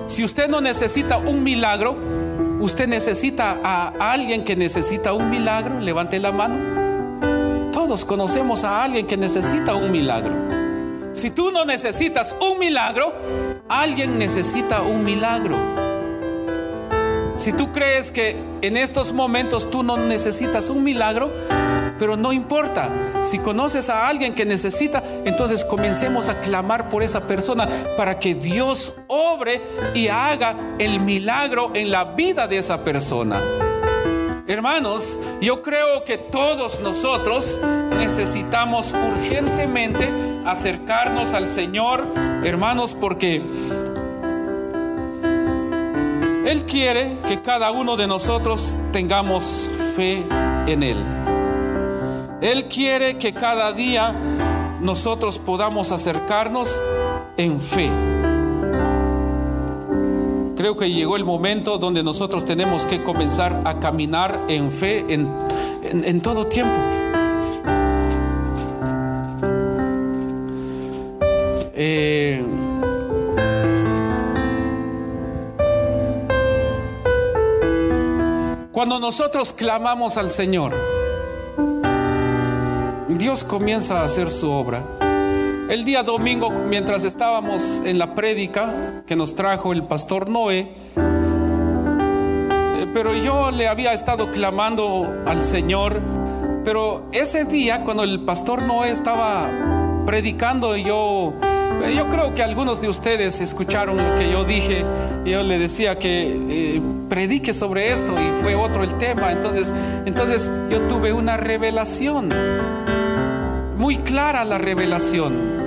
Si 0.07 0.23
usted 0.23 0.49
no 0.49 0.59
necesita 0.59 1.17
un 1.17 1.43
milagro, 1.43 1.95
usted 2.59 2.87
necesita 2.87 3.59
a 3.63 3.93
alguien 3.99 4.43
que 4.43 4.55
necesita 4.55 5.13
un 5.13 5.29
milagro, 5.29 5.79
levante 5.79 6.19
la 6.19 6.31
mano. 6.31 7.71
Todos 7.71 8.03
conocemos 8.05 8.63
a 8.63 8.83
alguien 8.83 9.05
que 9.05 9.17
necesita 9.17 9.75
un 9.75 9.91
milagro. 9.91 10.33
Si 11.13 11.29
tú 11.29 11.51
no 11.51 11.63
necesitas 11.63 12.35
un 12.41 12.57
milagro, 12.57 13.13
alguien 13.69 14.17
necesita 14.17 14.81
un 14.81 15.03
milagro. 15.03 15.57
Si 17.35 17.53
tú 17.53 17.71
crees 17.71 18.11
que 18.11 18.35
en 18.61 18.77
estos 18.77 19.13
momentos 19.13 19.71
tú 19.71 19.81
no 19.81 19.97
necesitas 19.97 20.69
un 20.69 20.83
milagro, 20.83 21.31
pero 21.97 22.15
no 22.17 22.33
importa. 22.33 22.89
Si 23.23 23.39
conoces 23.39 23.89
a 23.89 24.07
alguien 24.07 24.35
que 24.35 24.45
necesita, 24.45 25.03
entonces 25.25 25.63
comencemos 25.63 26.29
a 26.29 26.39
clamar 26.39 26.89
por 26.89 27.03
esa 27.03 27.27
persona 27.27 27.67
para 27.95 28.19
que 28.19 28.35
Dios 28.35 29.01
obre 29.07 29.61
y 29.93 30.07
haga 30.07 30.55
el 30.77 30.99
milagro 30.99 31.71
en 31.73 31.91
la 31.91 32.03
vida 32.03 32.47
de 32.47 32.57
esa 32.57 32.83
persona. 32.83 33.70
Hermanos, 34.47 35.19
yo 35.39 35.61
creo 35.61 36.03
que 36.03 36.17
todos 36.17 36.79
nosotros 36.81 37.61
necesitamos 37.97 38.93
urgentemente 38.93 40.09
acercarnos 40.45 41.33
al 41.33 41.47
Señor, 41.47 42.03
hermanos, 42.43 42.93
porque 42.93 43.43
Él 46.45 46.65
quiere 46.65 47.17
que 47.27 47.41
cada 47.41 47.71
uno 47.71 47.95
de 47.97 48.07
nosotros 48.07 48.77
tengamos 48.91 49.69
fe 49.95 50.25
en 50.67 50.83
Él. 50.83 50.97
Él 52.41 52.65
quiere 52.65 53.19
que 53.19 53.33
cada 53.33 53.71
día 53.71 54.11
nosotros 54.81 55.37
podamos 55.37 55.91
acercarnos 55.91 56.79
en 57.37 57.61
fe. 57.61 57.89
Creo 60.61 60.77
que 60.77 60.91
llegó 60.91 61.15
el 61.15 61.25
momento 61.25 61.79
donde 61.79 62.03
nosotros 62.03 62.45
tenemos 62.45 62.85
que 62.85 63.01
comenzar 63.01 63.61
a 63.65 63.79
caminar 63.79 64.39
en 64.47 64.71
fe 64.71 65.03
en, 65.09 66.21
todo 66.21 66.45
tiempo. 66.45 66.77
Eh, 71.73 72.45
cuando 78.71 78.99
nosotros 78.99 79.53
clamamos 79.53 80.17
al 80.17 80.29
Señor, 80.29 80.75
Dios 83.09 83.43
comienza 83.43 84.01
a 84.01 84.03
hacer 84.03 84.29
su 84.29 84.51
obra. 84.51 85.10
El 85.71 85.85
día 85.85 86.03
domingo, 86.03 86.49
mientras 86.49 87.05
estábamos 87.05 87.81
en 87.85 87.97
la 87.97 88.13
prédica 88.13 89.03
que 89.07 89.15
nos 89.15 89.35
trajo 89.35 89.71
el 89.71 89.83
pastor 89.83 90.29
Noé, 90.29 90.67
eh, 90.97 92.87
pero 92.93 93.15
yo 93.15 93.51
le 93.51 93.69
había 93.69 93.93
estado 93.93 94.31
clamando 94.31 95.23
al 95.25 95.45
Señor, 95.45 96.01
pero 96.65 97.05
ese 97.13 97.45
día 97.45 97.85
cuando 97.85 98.03
el 98.03 98.19
pastor 98.19 98.63
Noé 98.63 98.91
estaba 98.91 99.49
predicando, 100.05 100.75
yo, 100.75 101.35
eh, 101.85 101.95
yo 101.95 102.09
creo 102.09 102.33
que 102.33 102.43
algunos 102.43 102.81
de 102.81 102.89
ustedes 102.89 103.39
escucharon 103.39 103.95
lo 103.95 104.15
que 104.15 104.29
yo 104.29 104.43
dije, 104.43 104.83
yo 105.23 105.41
le 105.41 105.57
decía 105.57 105.97
que 105.97 106.37
eh, 106.49 106.81
predique 107.07 107.53
sobre 107.53 107.93
esto 107.93 108.11
y 108.19 108.41
fue 108.41 108.55
otro 108.55 108.83
el 108.83 108.97
tema, 108.97 109.31
entonces, 109.31 109.73
entonces 110.05 110.51
yo 110.69 110.81
tuve 110.87 111.13
una 111.13 111.37
revelación, 111.37 112.29
muy 113.77 113.99
clara 113.99 114.43
la 114.43 114.57
revelación. 114.57 115.60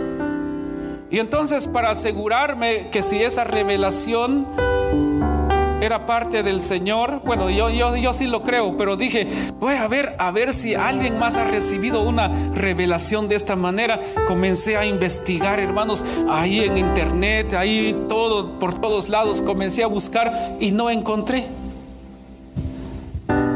Y 1.15 1.21
entonces 1.21 1.69
para 1.69 1.93
asegurarme 1.93 2.89
que 2.91 3.01
si 3.01 3.23
esa 3.23 3.45
revelación 3.45 4.49
era 5.81 6.07
parte 6.07 6.43
del 6.43 6.61
Señor, 6.61 7.23
bueno, 7.25 7.51
yo, 7.51 8.13
sí 8.13 8.27
lo 8.27 8.43
creo, 8.43 8.77
pero 8.77 8.97
dije, 8.97 9.29
voy 9.61 9.75
a 9.75 9.87
ver, 9.87 10.17
a 10.19 10.33
ver 10.33 10.53
si 10.53 10.75
alguien 10.75 11.17
más 11.21 11.37
ha 11.37 11.45
recibido 11.45 12.03
una 12.03 12.33
revelación 12.57 13.29
de 13.29 13.37
esta 13.37 13.55
manera. 13.55 14.01
Comencé 14.27 14.77
a 14.77 14.87
investigar, 14.87 15.61
hermanos, 15.61 16.05
ahí 16.29 16.65
en 16.65 16.77
internet, 16.77 17.55
ahí 17.55 17.97
todo, 18.09 18.59
por 18.59 18.81
todos 18.81 19.09
lados, 19.09 19.41
comencé 19.41 19.85
a 19.85 19.87
buscar 19.87 20.57
y 20.59 20.73
no 20.73 20.91
encontré. 20.91 21.47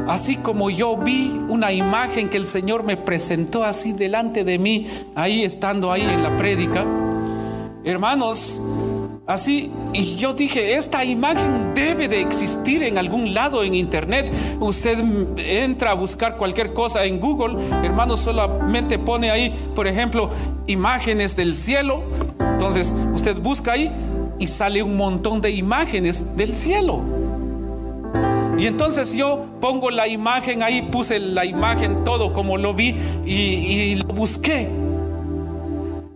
Así 0.07 0.37
como 0.37 0.71
yo 0.71 0.97
vi 0.97 1.41
una 1.49 1.73
imagen 1.73 2.29
que 2.29 2.37
el 2.37 2.47
Señor 2.47 2.85
me 2.85 2.97
presentó 2.97 3.65
así 3.65 3.91
delante 3.91 4.45
de 4.45 4.61
mí, 4.61 4.87
ahí 5.17 5.43
estando 5.43 5.91
ahí 5.91 6.03
en 6.03 6.23
la 6.23 6.37
prédica, 6.37 6.87
Hermanos, 7.89 8.61
Así, 9.27 9.71
y 9.93 10.17
yo 10.17 10.33
dije, 10.33 10.75
esta 10.75 11.05
imagen 11.05 11.75
debe 11.75 12.09
de 12.09 12.23
existir 12.23 12.83
en 12.83 12.97
algún 12.97 13.35
lado 13.35 13.63
en 13.63 13.75
internet. 13.75 14.33
Usted 14.59 14.99
entra 15.37 15.91
a 15.91 15.95
buscar 15.95 16.39
cualquier 16.39 16.73
cosa 16.73 17.05
en 17.05 17.21
Google, 17.21 17.57
hermanos, 17.83 18.21
solamente 18.21 18.99
pone 18.99 19.31
ahí, 19.31 19.55
por 19.75 19.87
ejemplo, 19.87 20.31
imágenes 20.67 21.37
del 21.37 21.55
cielo. 21.55 22.03
Entonces, 22.41 22.95
usted 23.15 23.37
busca 23.37 23.73
ahí 23.73 23.91
y 24.39 24.47
sale 24.47 24.83
un 24.83 24.97
montón 24.97 25.43
de 25.43 25.51
imágenes 25.51 26.37
del 26.37 26.55
cielo. 26.55 27.01
Y 28.59 28.67
entonces 28.67 29.15
yo 29.15 29.45
pongo 29.61 29.91
la 29.91 30.09
imagen 30.09 30.63
ahí, 30.63 30.89
puse 30.91 31.21
la 31.21 31.45
imagen 31.45 32.03
todo 32.03 32.33
como 32.33 32.57
lo 32.57 32.73
vi 32.73 32.97
y, 33.27 33.33
y 33.33 33.95
lo 33.97 34.15
busqué. 34.15 34.88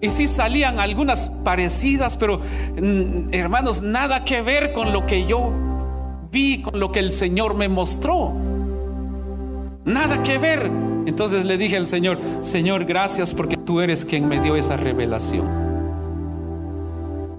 Y 0.03 0.11
sí 0.11 0.27
salían 0.27 0.81
algunas 0.81 1.29
parecidas, 1.45 2.17
pero 2.17 2.39
mm, 2.39 3.33
hermanos, 3.33 3.83
nada 3.83 4.25
que 4.25 4.43
ver 4.43 4.73
con 4.73 4.93
lo 4.93 5.07
que 5.07 5.25
yo 5.25 5.53
vi, 6.29 6.61
con 6.61 6.81
lo 6.81 6.91
que 6.91 6.99
el 6.99 7.13
Señor 7.13 7.55
me 7.55 7.69
mostró. 7.69 8.33
Nada 9.85 10.21
que 10.25 10.39
ver. 10.39 10.69
Entonces 11.07 11.45
le 11.45 11.57
dije 11.57 11.77
al 11.77 11.87
Señor, 11.87 12.19
Señor, 12.43 12.85
gracias 12.85 13.33
porque 13.33 13.57
tú 13.57 13.81
eres 13.81 14.05
quien 14.05 14.27
me 14.27 14.41
dio 14.41 14.57
esa 14.57 14.77
revelación. 14.77 15.47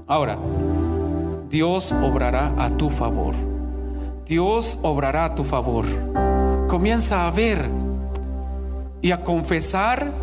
Ahora, 0.07 0.37
Dios 1.49 1.91
obrará 1.91 2.53
a 2.57 2.69
tu 2.69 2.89
favor. 2.89 3.35
Dios 4.25 4.79
obrará 4.83 5.25
a 5.25 5.35
tu 5.35 5.43
favor. 5.43 5.85
Comienza 6.69 7.27
a 7.27 7.31
ver 7.31 7.67
y 9.01 9.11
a 9.11 9.21
confesar 9.21 10.13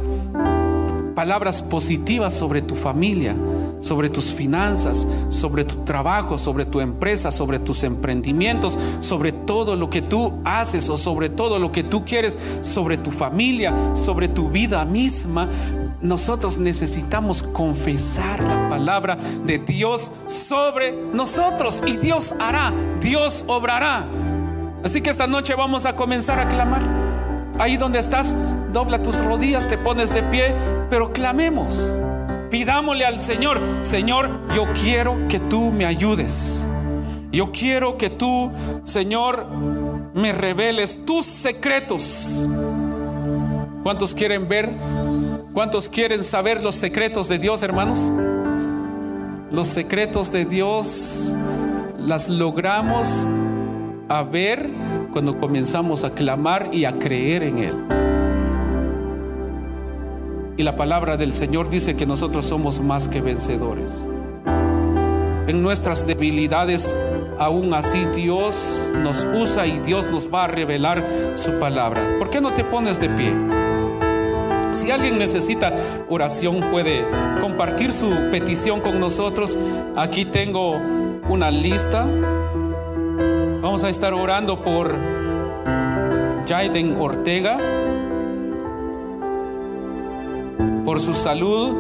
palabras 1.15 1.63
positivas 1.63 2.33
sobre 2.33 2.63
tu 2.63 2.75
familia, 2.75 3.35
sobre 3.81 4.09
tus 4.09 4.33
finanzas, 4.33 5.09
sobre 5.29 5.65
tu 5.65 5.85
trabajo, 5.85 6.39
sobre 6.39 6.65
tu 6.65 6.81
empresa, 6.81 7.31
sobre 7.31 7.59
tus 7.59 7.85
emprendimientos, 7.85 8.79
sobre 9.01 9.33
todo 9.33 9.77
lo 9.77 9.91
que 9.91 10.03
tú 10.03 10.33
haces 10.45 10.89
o 10.89 10.99
sobre 10.99 11.29
todo 11.29 11.59
lo 11.59 11.73
que 11.73 11.83
tú 11.83 12.05
quieres, 12.05 12.39
sobre 12.63 12.97
tu 12.97 13.11
familia, 13.11 13.75
sobre 13.95 14.29
tu 14.29 14.49
vida 14.51 14.85
misma. 14.85 15.49
Nosotros 16.01 16.59
necesitamos 16.59 17.43
confesar 17.43 18.43
la 18.43 18.69
palabra 18.69 19.19
de 19.45 19.59
Dios 19.59 20.11
sobre 20.27 20.93
nosotros 20.93 21.83
y 21.87 21.97
Dios 21.97 22.35
hará, 22.41 22.73
Dios 23.01 23.45
obrará. 23.47 24.07
Así 24.83 25.03
que 25.03 25.11
esta 25.11 25.27
noche 25.27 25.55
vamos 25.55 25.85
a 25.85 25.95
comenzar 25.95 26.41
a 26.41 26.49
clamar. 26.49 26.83
Ahí 27.59 27.77
donde 27.77 27.99
estás, 27.99 28.35
dobla 28.73 29.03
tus 29.03 29.23
rodillas, 29.25 29.69
te 29.69 29.79
pones 29.79 30.13
de 30.13 30.23
pie, 30.23 30.55
pero 30.89 31.13
clamemos. 31.13 31.99
Pidámosle 32.51 33.05
al 33.05 33.21
Señor, 33.21 33.61
Señor, 33.83 34.29
yo 34.55 34.67
quiero 34.75 35.17
que 35.29 35.39
tú 35.39 35.71
me 35.71 35.85
ayudes. 35.85 36.69
Yo 37.33 37.53
quiero 37.53 37.97
que 37.97 38.11
tú, 38.11 38.51
Señor, 38.83 39.47
me 40.15 40.33
reveles 40.33 41.05
tus 41.07 41.27
secretos. 41.27 42.49
¿Cuántos 43.85 44.15
quieren 44.15 44.49
ver? 44.49 44.69
¿Cuántos 45.55 45.89
quieren 45.89 46.25
saber 46.25 46.63
los 46.63 46.75
secretos 46.75 47.29
de 47.29 47.39
Dios, 47.39 47.63
hermanos? 47.63 48.11
Los 49.53 49.69
secretos 49.69 50.33
de 50.33 50.45
Dios 50.45 51.35
las 51.99 52.29
logramos 52.29 53.27
a 54.09 54.23
ver 54.23 54.69
cuando 55.13 55.39
comenzamos 55.39 56.05
a 56.05 56.13
clamar 56.13 56.71
y 56.73 56.85
a 56.85 56.99
creer 56.99 57.45
en 57.45 57.59
Él. 57.59 58.20
Y 60.61 60.63
la 60.63 60.77
palabra 60.77 61.17
del 61.17 61.33
Señor 61.33 61.71
dice 61.71 61.97
que 61.97 62.05
nosotros 62.05 62.45
somos 62.45 62.83
más 62.83 63.09
que 63.09 63.23
vencedores. 63.23 64.07
En 65.47 65.63
nuestras 65.63 66.07
debilidades, 66.07 66.99
aún 67.39 67.73
así 67.73 68.05
Dios 68.15 68.93
nos 69.03 69.25
usa 69.25 69.67
y 69.67 69.79
Dios 69.79 70.11
nos 70.11 70.31
va 70.31 70.45
a 70.45 70.49
revelar 70.49 71.33
su 71.35 71.59
palabra. 71.59 72.19
¿Por 72.19 72.29
qué 72.29 72.43
no 72.43 72.53
te 72.53 72.63
pones 72.63 73.01
de 73.01 73.09
pie? 73.09 73.33
Si 74.73 74.91
alguien 74.91 75.19
necesita 75.19 75.73
oración, 76.11 76.69
puede 76.71 77.07
compartir 77.41 77.91
su 77.95 78.11
petición 78.31 78.83
con 78.83 79.01
nosotros. 79.01 79.57
Aquí 79.97 80.27
tengo 80.27 80.79
una 81.27 81.51
lista. 81.51 82.07
Vamos 83.63 83.83
a 83.83 83.89
estar 83.89 84.13
orando 84.13 84.63
por 84.63 84.95
Jaiden 86.47 87.01
Ortega 87.01 87.57
por 90.91 91.01
su 91.01 91.15
salud, 91.15 91.73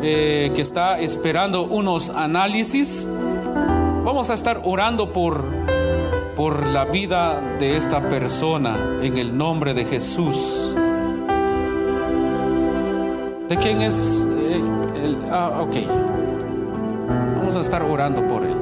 eh, 0.00 0.52
que 0.54 0.62
está 0.62 1.00
esperando 1.00 1.64
unos 1.64 2.08
análisis. 2.10 3.08
Vamos 4.04 4.30
a 4.30 4.34
estar 4.34 4.60
orando 4.62 5.12
por, 5.12 5.44
por 6.36 6.64
la 6.68 6.84
vida 6.84 7.40
de 7.58 7.76
esta 7.76 8.08
persona 8.08 8.76
en 9.02 9.18
el 9.18 9.36
nombre 9.36 9.74
de 9.74 9.84
Jesús. 9.86 10.72
¿De 13.48 13.56
quién 13.56 13.82
es? 13.82 14.24
Eh, 14.38 14.62
ah, 15.32 15.62
ok. 15.62 15.74
Vamos 17.38 17.56
a 17.56 17.60
estar 17.60 17.82
orando 17.82 18.24
por 18.28 18.44
él. 18.44 18.54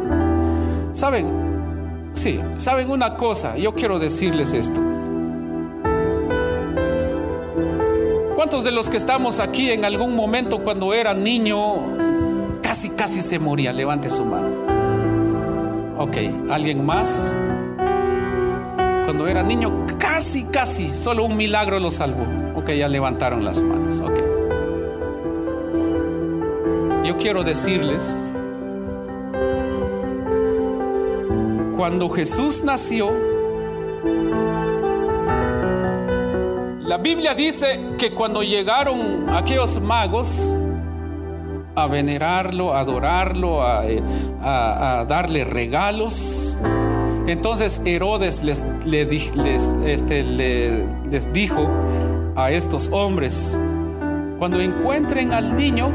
¿Saben? 0.92 1.30
Sí, 2.14 2.40
saben 2.56 2.90
una 2.90 3.18
cosa, 3.18 3.58
yo 3.58 3.74
quiero 3.74 3.98
decirles 3.98 4.54
esto. 4.54 4.91
¿Cuántos 8.42 8.64
de 8.64 8.72
los 8.72 8.90
que 8.90 8.96
estamos 8.96 9.38
aquí 9.38 9.70
en 9.70 9.84
algún 9.84 10.16
momento 10.16 10.64
cuando 10.64 10.94
era 10.94 11.14
niño 11.14 11.76
casi 12.60 12.90
casi 12.90 13.20
se 13.20 13.38
moría? 13.38 13.72
Levante 13.72 14.10
su 14.10 14.24
mano. 14.24 14.48
Ok, 15.96 16.16
¿alguien 16.50 16.84
más? 16.84 17.38
Cuando 19.04 19.28
era 19.28 19.44
niño 19.44 19.86
casi 19.96 20.42
casi, 20.46 20.92
solo 20.92 21.22
un 21.22 21.36
milagro 21.36 21.78
lo 21.78 21.92
salvó. 21.92 22.26
Ok, 22.56 22.70
ya 22.70 22.88
levantaron 22.88 23.44
las 23.44 23.62
manos. 23.62 24.00
Ok. 24.00 24.18
Yo 27.04 27.16
quiero 27.18 27.44
decirles, 27.44 28.24
cuando 31.76 32.08
Jesús 32.08 32.64
nació, 32.64 33.12
La 36.92 36.98
Biblia 36.98 37.34
dice 37.34 37.80
que 37.98 38.10
cuando 38.10 38.42
llegaron 38.42 39.26
aquellos 39.30 39.80
magos 39.80 40.54
a 41.74 41.86
venerarlo, 41.86 42.74
a 42.74 42.80
adorarlo, 42.80 43.62
a, 43.62 43.86
eh, 43.86 44.02
darle 45.08 45.44
regalos, 45.44 46.58
entonces 47.26 47.80
Herodes 47.86 48.44
les, 48.44 48.62
este, 49.86 50.22
les 50.22 51.32
dijo 51.32 51.66
a 52.36 52.50
estos 52.50 52.90
hombres, 52.92 53.58
cuando 54.38 54.60
encuentren 54.60 55.32
al 55.32 55.56
niño, 55.56 55.90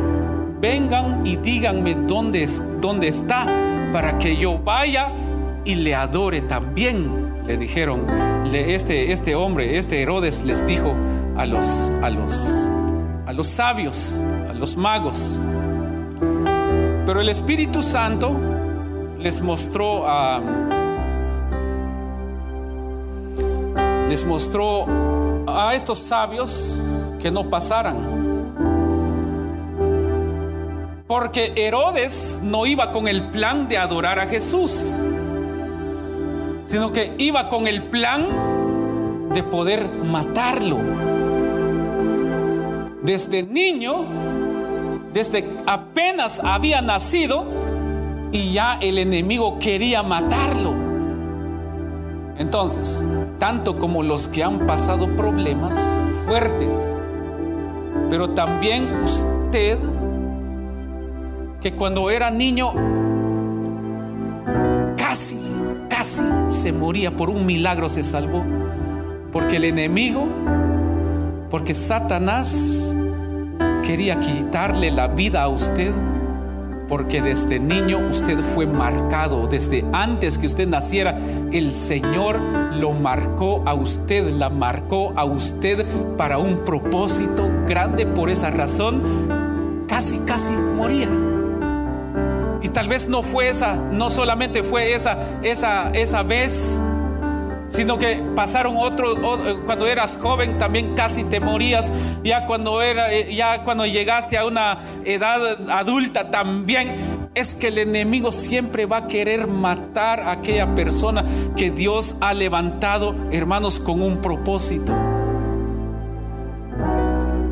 vengan 0.59 1.27
y 1.27 1.35
díganme 1.35 1.93
dónde, 1.93 2.49
dónde 2.81 3.09
está, 3.09 3.45
para 3.93 4.17
que 4.17 4.35
yo 4.35 4.57
vaya 4.57 5.11
y 5.63 5.75
le 5.75 5.93
adore 5.93 6.41
también 6.41 7.27
le 7.45 7.55
dijeron, 7.55 8.01
este, 8.55 9.11
este 9.11 9.35
hombre, 9.35 9.77
este 9.77 10.01
Herodes 10.01 10.43
les 10.45 10.65
dijo 10.65 10.95
a 11.37 11.45
los, 11.45 11.91
a 12.01 12.09
los, 12.09 12.69
a 13.25 13.33
los 13.33 13.47
sabios, 13.47 14.19
a 14.49 14.53
los 14.53 14.77
magos. 14.77 15.39
Pero 17.05 17.21
el 17.21 17.29
Espíritu 17.29 17.81
Santo 17.81 18.35
les 19.19 19.41
mostró 19.41 20.07
a, 20.07 20.41
les 24.09 24.25
mostró 24.25 24.85
a 25.47 25.73
estos 25.75 25.99
sabios 25.99 26.81
que 27.21 27.31
no 27.31 27.49
pasaran. 27.49 27.97
Porque 31.07 31.53
Herodes 31.55 32.41
no 32.43 32.65
iba 32.65 32.91
con 32.91 33.07
el 33.07 33.23
plan 33.23 33.67
de 33.67 33.77
adorar 33.77 34.19
a 34.19 34.27
Jesús 34.27 35.05
sino 36.67 36.91
que 36.91 37.13
iba 37.17 37.47
con 37.49 37.65
el 37.65 37.81
plan 37.81 38.27
de 39.33 39.41
poder 39.41 39.87
matarlo. 39.87 40.77
Desde 43.01 43.43
niño, 43.43 44.05
desde 45.13 45.45
apenas 45.65 46.41
había 46.43 46.81
nacido, 46.81 47.45
y 48.33 48.51
ya 48.51 48.77
el 48.81 48.97
enemigo 48.97 49.57
quería 49.59 50.03
matarlo. 50.03 50.73
Entonces, 52.37 53.01
tanto 53.39 53.79
como 53.79 54.03
los 54.03 54.27
que 54.27 54.43
han 54.43 54.67
pasado 54.67 55.07
problemas 55.15 55.97
fuertes, 56.25 56.99
pero 58.09 58.31
también 58.31 59.01
usted, 59.01 59.77
que 61.61 61.73
cuando 61.73 62.09
era 62.09 62.29
niño 62.29 62.73
casi 66.07 66.23
se 66.49 66.71
moría, 66.71 67.11
por 67.11 67.29
un 67.29 67.45
milagro 67.45 67.89
se 67.89 68.01
salvó. 68.01 68.43
Porque 69.31 69.57
el 69.57 69.65
enemigo, 69.65 70.25
porque 71.51 71.75
Satanás 71.75 72.93
quería 73.85 74.19
quitarle 74.19 74.91
la 74.91 75.07
vida 75.07 75.43
a 75.43 75.49
usted. 75.49 75.91
Porque 76.87 77.21
desde 77.21 77.59
niño 77.59 77.99
usted 78.09 78.39
fue 78.55 78.65
marcado, 78.65 79.45
desde 79.47 79.83
antes 79.91 80.37
que 80.37 80.47
usted 80.47 80.69
naciera, 80.69 81.17
el 81.51 81.75
Señor 81.75 82.39
lo 82.79 82.93
marcó 82.93 83.61
a 83.65 83.73
usted, 83.73 84.29
la 84.29 84.49
marcó 84.49 85.11
a 85.17 85.25
usted 85.25 85.85
para 86.15 86.37
un 86.37 86.63
propósito 86.63 87.51
grande. 87.67 88.05
Por 88.05 88.29
esa 88.29 88.49
razón, 88.51 89.03
casi, 89.89 90.19
casi 90.19 90.53
moría. 90.53 91.09
Y 92.67 92.69
tal 92.69 92.89
vez 92.89 93.07
no 93.07 93.23
fue 93.23 93.47
esa, 93.47 93.75
no 93.75 94.09
solamente 94.09 94.61
fue 94.61 94.93
esa, 94.93 95.17
esa, 95.41 95.89
esa 95.91 96.21
vez, 96.21 96.81
sino 97.69 97.97
que 97.97 98.21
pasaron 98.35 98.75
otro, 98.75 99.15
cuando 99.65 99.87
eras 99.87 100.19
joven 100.21 100.57
también 100.57 100.93
casi 100.93 101.23
te 101.23 101.39
morías, 101.39 101.93
ya 102.25 102.45
cuando 102.45 102.81
era, 102.81 103.13
eh, 103.13 103.33
ya 103.33 103.63
cuando 103.63 103.85
llegaste 103.85 104.37
a 104.37 104.45
una 104.45 104.79
edad 105.05 105.57
adulta 105.69 106.29
también. 106.29 106.93
Es 107.35 107.55
que 107.55 107.69
el 107.69 107.77
enemigo 107.77 108.33
siempre 108.33 108.85
va 108.85 108.97
a 108.97 109.07
querer 109.07 109.47
matar 109.47 110.19
a 110.19 110.31
aquella 110.31 110.75
persona 110.75 111.23
que 111.55 111.71
Dios 111.71 112.15
ha 112.19 112.33
levantado, 112.33 113.15
hermanos, 113.31 113.79
con 113.79 114.01
un 114.01 114.17
propósito. 114.17 114.93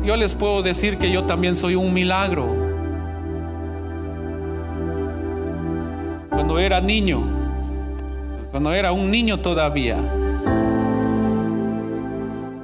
Yo 0.04 0.14
les 0.16 0.34
puedo 0.34 0.62
decir 0.62 0.98
que 0.98 1.10
yo 1.10 1.24
también 1.24 1.56
soy 1.56 1.74
un 1.74 1.94
milagro. 1.94 2.65
Cuando 6.36 6.58
era 6.58 6.82
niño, 6.82 7.22
cuando 8.50 8.70
era 8.70 8.92
un 8.92 9.10
niño 9.10 9.40
todavía, 9.40 9.96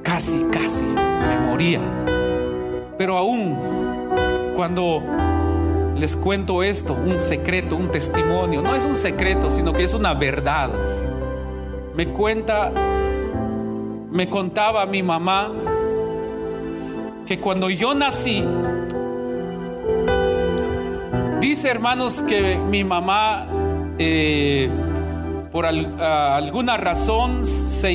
casi, 0.03 0.45
casi 0.51 0.85
me 0.85 1.39
moría. 1.49 1.79
Pero 2.99 3.17
aún 3.17 3.57
cuando 4.55 5.01
les 5.97 6.15
cuento 6.15 6.61
esto, 6.61 6.93
un 6.93 7.17
secreto, 7.17 7.75
un 7.75 7.89
testimonio, 7.89 8.61
no 8.61 8.75
es 8.75 8.85
un 8.85 8.95
secreto, 8.95 9.49
sino 9.49 9.73
que 9.73 9.83
es 9.83 9.95
una 9.95 10.13
verdad. 10.13 10.69
Me 11.95 12.09
cuenta, 12.09 12.71
me 14.11 14.29
contaba 14.29 14.85
mi 14.85 15.01
mamá 15.01 15.51
que 17.25 17.39
cuando 17.39 17.71
yo 17.71 17.95
nací, 17.95 18.43
dice 21.41 21.69
hermanos 21.69 22.21
que 22.21 22.57
mi 22.69 22.83
mamá 22.83 23.47
eh, 23.99 24.69
por 25.51 25.65
alguna 25.67 26.77
razón 26.77 27.45
se, 27.45 27.91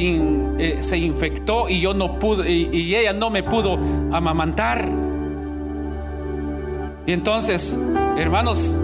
eh, 0.58 0.76
se, 0.78 0.98
infectó 0.98 1.68
y 1.68 1.80
yo 1.80 1.92
no 1.92 2.18
pude 2.18 2.48
y, 2.48 2.94
ella 2.94 3.12
no 3.12 3.30
me 3.30 3.42
pudo 3.42 3.78
amamantar. 4.12 4.88
Y 7.04 7.12
entonces, 7.12 7.78
hermanos, 8.16 8.78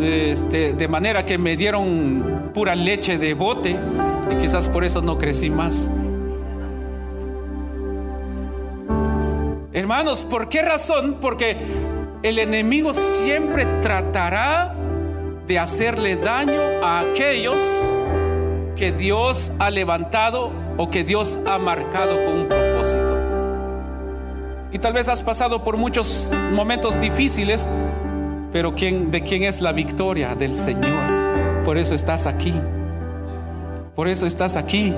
este, 0.00 0.74
de 0.74 0.88
manera 0.88 1.24
que 1.24 1.38
me 1.38 1.56
dieron 1.56 2.50
pura 2.54 2.76
leche 2.76 3.18
de 3.18 3.34
bote 3.34 3.76
y 4.30 4.36
quizás 4.36 4.68
por 4.68 4.84
eso 4.84 5.02
no 5.02 5.18
crecí 5.18 5.50
más. 5.50 5.90
Hermanos, 9.72 10.24
¿por 10.24 10.48
qué 10.48 10.62
razón? 10.62 11.16
Porque 11.20 11.56
el 12.22 12.38
enemigo 12.38 12.94
siempre 12.94 13.66
tratará 13.82 14.74
de 15.50 15.58
hacerle 15.58 16.14
daño 16.14 16.60
a 16.80 17.00
aquellos 17.00 17.60
que 18.76 18.92
Dios 18.92 19.50
ha 19.58 19.68
levantado 19.68 20.52
o 20.76 20.88
que 20.88 21.02
Dios 21.02 21.40
ha 21.44 21.58
marcado 21.58 22.24
con 22.24 22.38
un 22.38 22.48
propósito. 22.48 23.18
Y 24.70 24.78
tal 24.78 24.92
vez 24.92 25.08
has 25.08 25.24
pasado 25.24 25.64
por 25.64 25.76
muchos 25.76 26.32
momentos 26.52 27.00
difíciles, 27.00 27.68
pero 28.52 28.76
¿quién, 28.76 29.10
¿de 29.10 29.24
quién 29.24 29.42
es 29.42 29.60
la 29.60 29.72
victoria? 29.72 30.36
Del 30.36 30.56
Señor. 30.56 31.64
Por 31.64 31.78
eso 31.78 31.96
estás 31.96 32.28
aquí. 32.28 32.54
Por 33.96 34.06
eso 34.06 34.26
estás 34.26 34.54
aquí 34.54 34.94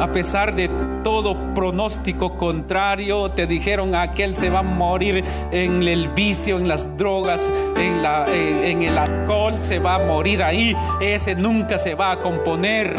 a 0.00 0.10
pesar 0.12 0.54
de 0.54 0.70
todo 1.04 1.54
pronóstico 1.54 2.38
contrario, 2.38 3.30
te 3.32 3.46
dijeron 3.46 3.94
aquel 3.94 4.34
se 4.34 4.48
va 4.48 4.60
a 4.60 4.62
morir 4.62 5.22
en 5.52 5.82
el 5.82 6.08
vicio, 6.08 6.56
en 6.56 6.68
las 6.68 6.96
drogas, 6.96 7.52
en, 7.76 8.02
la, 8.02 8.24
en, 8.26 8.82
el 8.82 8.96
alcohol, 8.96 9.60
se 9.60 9.78
va 9.78 9.96
a 9.96 9.98
morir 9.98 10.42
ahí, 10.42 10.74
ese 11.02 11.34
nunca 11.34 11.76
se 11.76 11.94
va 11.94 12.12
a 12.12 12.20
componer. 12.20 12.96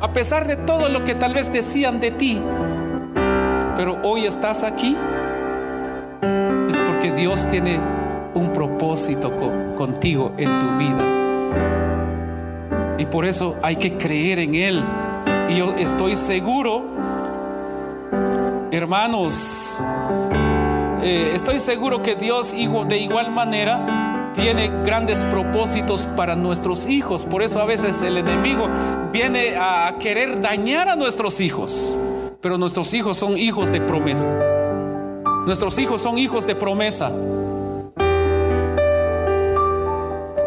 A 0.00 0.12
pesar 0.14 0.46
de 0.46 0.56
todo 0.56 0.88
lo 0.88 1.04
que 1.04 1.14
tal 1.14 1.34
vez 1.34 1.52
decían 1.52 2.00
de 2.00 2.10
ti, 2.10 2.40
pero 3.76 3.98
hoy 4.02 4.24
estás 4.24 4.64
aquí, 4.64 4.96
es 6.70 6.78
porque 6.78 7.12
Dios 7.12 7.46
tiene 7.50 7.78
un 8.32 8.50
propósito 8.54 9.30
contigo 9.76 10.32
en 10.38 10.58
tu 10.58 10.78
vida. 10.78 11.16
Y 12.98 13.04
por 13.04 13.26
eso 13.26 13.56
hay 13.62 13.76
que 13.76 13.98
creer 13.98 14.38
en 14.38 14.54
Él. 14.54 14.82
Y 15.48 15.56
yo 15.58 15.74
estoy 15.76 16.16
seguro, 16.16 16.84
hermanos, 18.72 19.80
eh, 21.02 21.32
estoy 21.34 21.60
seguro 21.60 22.02
que 22.02 22.16
Dios 22.16 22.52
de 22.52 22.98
igual 22.98 23.30
manera 23.30 24.32
tiene 24.34 24.68
grandes 24.84 25.24
propósitos 25.24 26.06
para 26.06 26.36
nuestros 26.36 26.86
hijos. 26.86 27.24
Por 27.24 27.42
eso 27.42 27.60
a 27.60 27.64
veces 27.64 28.02
el 28.02 28.18
enemigo 28.18 28.68
viene 29.12 29.56
a 29.56 29.94
querer 29.98 30.40
dañar 30.40 30.88
a 30.88 30.96
nuestros 30.96 31.40
hijos. 31.40 31.96
Pero 32.40 32.58
nuestros 32.58 32.92
hijos 32.94 33.16
son 33.16 33.38
hijos 33.38 33.72
de 33.72 33.80
promesa. 33.80 34.28
Nuestros 35.46 35.78
hijos 35.78 36.02
son 36.02 36.18
hijos 36.18 36.46
de 36.46 36.54
promesa. 36.54 37.10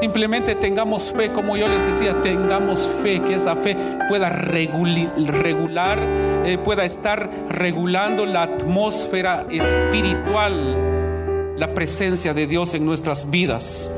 Simplemente 0.02 0.56
tengamos 0.56 1.12
fe, 1.12 1.32
como 1.32 1.58
yo 1.58 1.68
les 1.68 1.86
decía, 1.86 2.22
tengamos 2.22 2.90
fe, 3.02 3.22
que 3.22 3.36
esa 3.36 3.58
fe 3.58 3.76
pueda 4.08 4.30
regular, 4.30 6.00
eh, 6.46 6.58
pueda 6.58 6.86
estar 6.86 7.30
regulando 7.50 8.26
la 8.26 8.44
atmósfera 8.44 9.46
espiritual, 9.50 11.54
la 11.58 11.74
presencia 11.74 12.34
de 12.34 12.48
Dios 12.48 12.74
en 12.76 12.86
nuestras 12.86 13.30
vidas. 13.30 13.94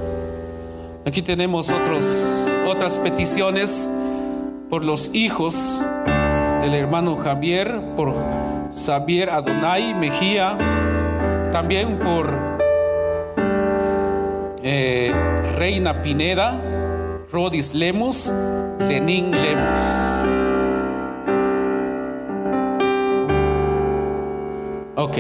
Aquí 1.05 1.21
tenemos 1.21 1.69
otros, 1.69 2.57
otras 2.67 2.97
peticiones 2.97 3.87
por 4.71 4.83
los 4.83 5.13
hijos 5.13 5.83
del 6.61 6.73
hermano 6.73 7.15
Javier, 7.15 7.79
por 7.95 8.15
Xavier 8.73 9.29
Adonai 9.29 9.93
Mejía, 9.93 10.57
también 11.51 11.99
por 11.99 12.50
eh, 14.63 15.13
Reina 15.57 16.01
Pineda, 16.01 16.59
Rodis 17.31 17.73
Lemos, 17.73 18.31
Lenín 18.79 19.31
Lemos. 19.31 19.79
Ok. 24.95 25.17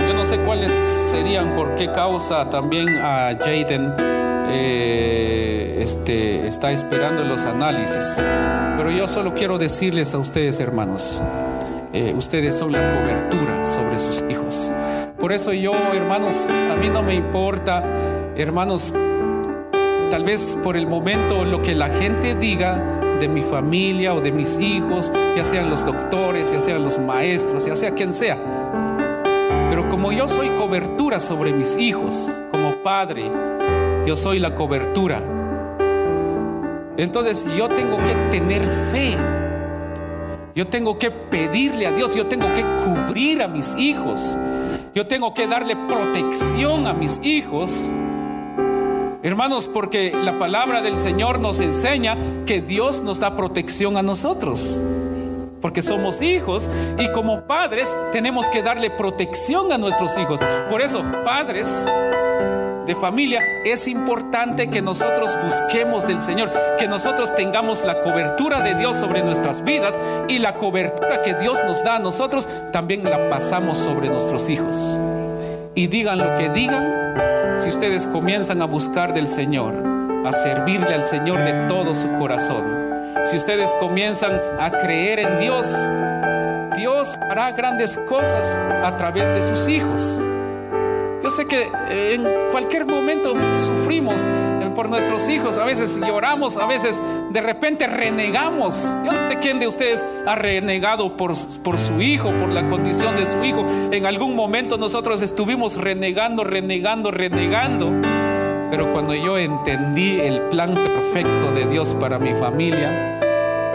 Yo 0.00 0.14
no 0.14 0.24
sé 0.24 0.38
cuáles 0.38 0.74
serían, 0.74 1.54
por 1.54 1.74
qué 1.76 1.90
causa 1.92 2.48
también 2.50 2.88
a 2.98 3.36
Jaden 3.38 3.94
eh, 4.48 5.78
este, 5.80 6.46
está 6.46 6.72
esperando 6.72 7.24
los 7.24 7.44
análisis. 7.44 8.20
Pero 8.76 8.90
yo 8.90 9.06
solo 9.06 9.34
quiero 9.34 9.58
decirles 9.58 10.14
a 10.14 10.18
ustedes, 10.18 10.60
hermanos, 10.60 11.22
eh, 11.92 12.12
ustedes 12.16 12.56
son 12.56 12.72
la 12.72 12.94
cobertura 12.94 13.62
sobre 13.62 13.98
sus 13.98 14.22
hijos. 14.28 14.72
Por 15.22 15.32
eso 15.32 15.52
yo, 15.52 15.72
hermanos, 15.94 16.50
a 16.50 16.74
mí 16.74 16.90
no 16.90 17.00
me 17.00 17.14
importa, 17.14 17.84
hermanos, 18.34 18.92
tal 20.10 20.24
vez 20.24 20.58
por 20.64 20.76
el 20.76 20.88
momento 20.88 21.44
lo 21.44 21.62
que 21.62 21.76
la 21.76 21.86
gente 21.86 22.34
diga 22.34 23.16
de 23.20 23.28
mi 23.28 23.42
familia 23.42 24.14
o 24.14 24.20
de 24.20 24.32
mis 24.32 24.58
hijos, 24.58 25.12
ya 25.36 25.44
sean 25.44 25.70
los 25.70 25.86
doctores, 25.86 26.50
ya 26.50 26.60
sean 26.60 26.82
los 26.82 26.98
maestros, 26.98 27.66
ya 27.66 27.76
sea 27.76 27.92
quien 27.92 28.12
sea. 28.12 28.36
Pero 29.70 29.88
como 29.88 30.10
yo 30.10 30.26
soy 30.26 30.48
cobertura 30.48 31.20
sobre 31.20 31.52
mis 31.52 31.76
hijos, 31.76 32.42
como 32.50 32.82
padre, 32.82 33.30
yo 34.04 34.16
soy 34.16 34.40
la 34.40 34.56
cobertura. 34.56 35.22
Entonces 36.96 37.46
yo 37.56 37.68
tengo 37.68 37.96
que 37.98 38.16
tener 38.32 38.62
fe. 38.90 39.16
Yo 40.56 40.66
tengo 40.66 40.98
que 40.98 41.12
pedirle 41.12 41.86
a 41.86 41.92
Dios, 41.92 42.12
yo 42.16 42.26
tengo 42.26 42.52
que 42.52 42.64
cubrir 42.84 43.40
a 43.40 43.46
mis 43.46 43.76
hijos. 43.76 44.36
Yo 44.94 45.06
tengo 45.06 45.32
que 45.32 45.46
darle 45.46 45.74
protección 45.74 46.86
a 46.86 46.92
mis 46.92 47.18
hijos. 47.22 47.90
Hermanos, 49.22 49.66
porque 49.66 50.12
la 50.12 50.38
palabra 50.38 50.82
del 50.82 50.98
Señor 50.98 51.38
nos 51.38 51.60
enseña 51.60 52.14
que 52.44 52.60
Dios 52.60 53.00
nos 53.02 53.18
da 53.18 53.34
protección 53.34 53.96
a 53.96 54.02
nosotros. 54.02 54.78
Porque 55.62 55.80
somos 55.80 56.20
hijos 56.20 56.68
y 56.98 57.10
como 57.12 57.46
padres 57.46 57.96
tenemos 58.12 58.50
que 58.50 58.62
darle 58.62 58.90
protección 58.90 59.72
a 59.72 59.78
nuestros 59.78 60.18
hijos. 60.18 60.40
Por 60.68 60.82
eso, 60.82 61.02
padres, 61.24 61.90
de 62.86 62.94
familia, 62.94 63.40
es 63.64 63.86
importante 63.86 64.68
que 64.68 64.82
nosotros 64.82 65.36
busquemos 65.42 66.06
del 66.06 66.20
Señor, 66.20 66.52
que 66.78 66.88
nosotros 66.88 67.34
tengamos 67.34 67.84
la 67.84 68.00
cobertura 68.00 68.60
de 68.60 68.74
Dios 68.74 68.96
sobre 68.96 69.22
nuestras 69.22 69.64
vidas 69.64 69.98
y 70.28 70.38
la 70.38 70.54
cobertura 70.54 71.22
que 71.22 71.34
Dios 71.34 71.58
nos 71.64 71.84
da 71.84 71.96
a 71.96 71.98
nosotros 72.00 72.48
también 72.72 73.04
la 73.04 73.30
pasamos 73.30 73.78
sobre 73.78 74.08
nuestros 74.08 74.48
hijos. 74.48 74.98
Y 75.74 75.86
digan 75.86 76.18
lo 76.18 76.34
que 76.36 76.48
digan, 76.48 77.58
si 77.58 77.68
ustedes 77.68 78.06
comienzan 78.06 78.62
a 78.62 78.66
buscar 78.66 79.12
del 79.12 79.28
Señor, 79.28 79.74
a 80.24 80.32
servirle 80.32 80.94
al 80.94 81.06
Señor 81.06 81.38
de 81.44 81.68
todo 81.68 81.94
su 81.94 82.12
corazón, 82.18 82.64
si 83.24 83.36
ustedes 83.36 83.72
comienzan 83.74 84.32
a 84.58 84.70
creer 84.70 85.20
en 85.20 85.38
Dios, 85.38 85.68
Dios 86.76 87.16
hará 87.16 87.52
grandes 87.52 87.96
cosas 88.08 88.60
a 88.82 88.96
través 88.96 89.28
de 89.28 89.42
sus 89.42 89.68
hijos. 89.68 90.20
Yo 91.22 91.30
sé 91.30 91.46
que 91.46 91.70
eh, 91.90 92.14
en 92.14 92.50
cualquier 92.50 92.84
momento 92.84 93.34
sufrimos 93.56 94.24
eh, 94.26 94.70
por 94.74 94.88
nuestros 94.88 95.28
hijos, 95.28 95.56
a 95.56 95.64
veces 95.64 96.00
lloramos, 96.00 96.56
a 96.56 96.66
veces 96.66 97.00
de 97.30 97.40
repente 97.40 97.86
renegamos. 97.86 98.94
Yo 99.04 99.12
no 99.12 99.30
sé 99.30 99.38
quién 99.40 99.60
de 99.60 99.68
ustedes 99.68 100.04
ha 100.26 100.34
renegado 100.34 101.16
por, 101.16 101.34
por 101.62 101.78
su 101.78 102.02
hijo, 102.02 102.36
por 102.38 102.50
la 102.50 102.66
condición 102.66 103.16
de 103.16 103.26
su 103.26 103.42
hijo. 103.44 103.64
En 103.92 104.06
algún 104.06 104.34
momento 104.34 104.78
nosotros 104.78 105.22
estuvimos 105.22 105.76
renegando, 105.76 106.42
renegando, 106.42 107.12
renegando. 107.12 107.92
Pero 108.70 108.90
cuando 108.90 109.14
yo 109.14 109.38
entendí 109.38 110.18
el 110.18 110.40
plan 110.48 110.74
perfecto 110.74 111.52
de 111.52 111.66
Dios 111.66 111.94
para 111.94 112.18
mi 112.18 112.34
familia, 112.34 113.20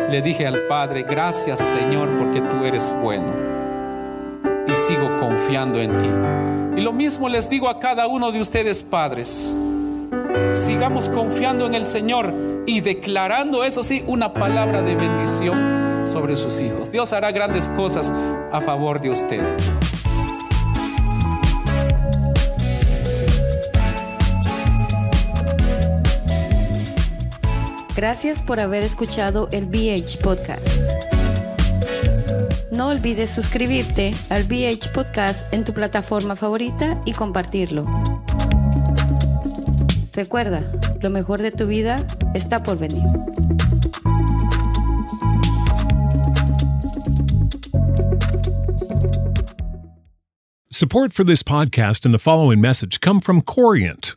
le 0.10 0.22
dije 0.22 0.48
al 0.48 0.64
Padre, 0.68 1.04
gracias 1.04 1.60
Señor 1.60 2.18
porque 2.18 2.42
tú 2.42 2.66
eres 2.66 2.94
bueno. 3.02 3.57
Sigo 4.86 5.18
confiando 5.20 5.82
en 5.82 5.98
ti. 5.98 6.80
Y 6.80 6.84
lo 6.84 6.94
mismo 6.94 7.28
les 7.28 7.50
digo 7.50 7.68
a 7.68 7.80
cada 7.80 8.08
uno 8.08 8.32
de 8.32 8.40
ustedes, 8.40 8.84
padres. 8.84 9.58
Sigamos 10.54 11.10
confiando 11.10 11.66
en 11.66 11.74
el 11.74 11.88
Señor 11.88 12.34
y 12.68 12.82
declarando, 12.82 13.64
eso 13.64 13.82
sí, 13.82 14.04
una 14.08 14.34
palabra 14.34 14.82
de 14.84 14.96
bendición 14.96 16.06
sobre 16.06 16.36
sus 16.36 16.62
hijos. 16.62 16.92
Dios 16.92 17.12
hará 17.12 17.32
grandes 17.32 17.70
cosas 17.70 18.14
a 18.52 18.62
favor 18.62 19.02
de 19.02 19.10
ustedes. 19.10 19.74
Gracias 27.96 28.44
por 28.44 28.60
haber 28.60 28.84
escuchado 28.84 29.50
el 29.52 29.66
BH 29.66 30.20
Podcast. 30.22 31.07
No 32.72 32.88
olvides 32.88 33.30
suscribirte 33.30 34.14
al 34.30 34.44
BH 34.44 34.92
Podcast 34.94 35.52
en 35.54 35.64
tu 35.64 35.74
plataforma 35.74 36.36
favorita 36.36 37.00
y 37.06 37.14
compartirlo. 37.14 37.86
Recuerda, 40.12 40.60
lo 41.02 41.10
mejor 41.10 41.42
de 41.42 41.52
tu 41.52 41.66
vida 41.66 42.06
está 42.34 42.64
por 42.64 42.78
venir. 42.78 43.04
Support 50.70 51.14
for 51.14 51.24
this 51.24 51.44
podcast 51.44 52.06
and 52.06 52.14
the 52.14 52.20
following 52.20 52.60
message 52.60 53.00
come 53.00 53.22
from 53.22 53.42
Corient 53.42 54.17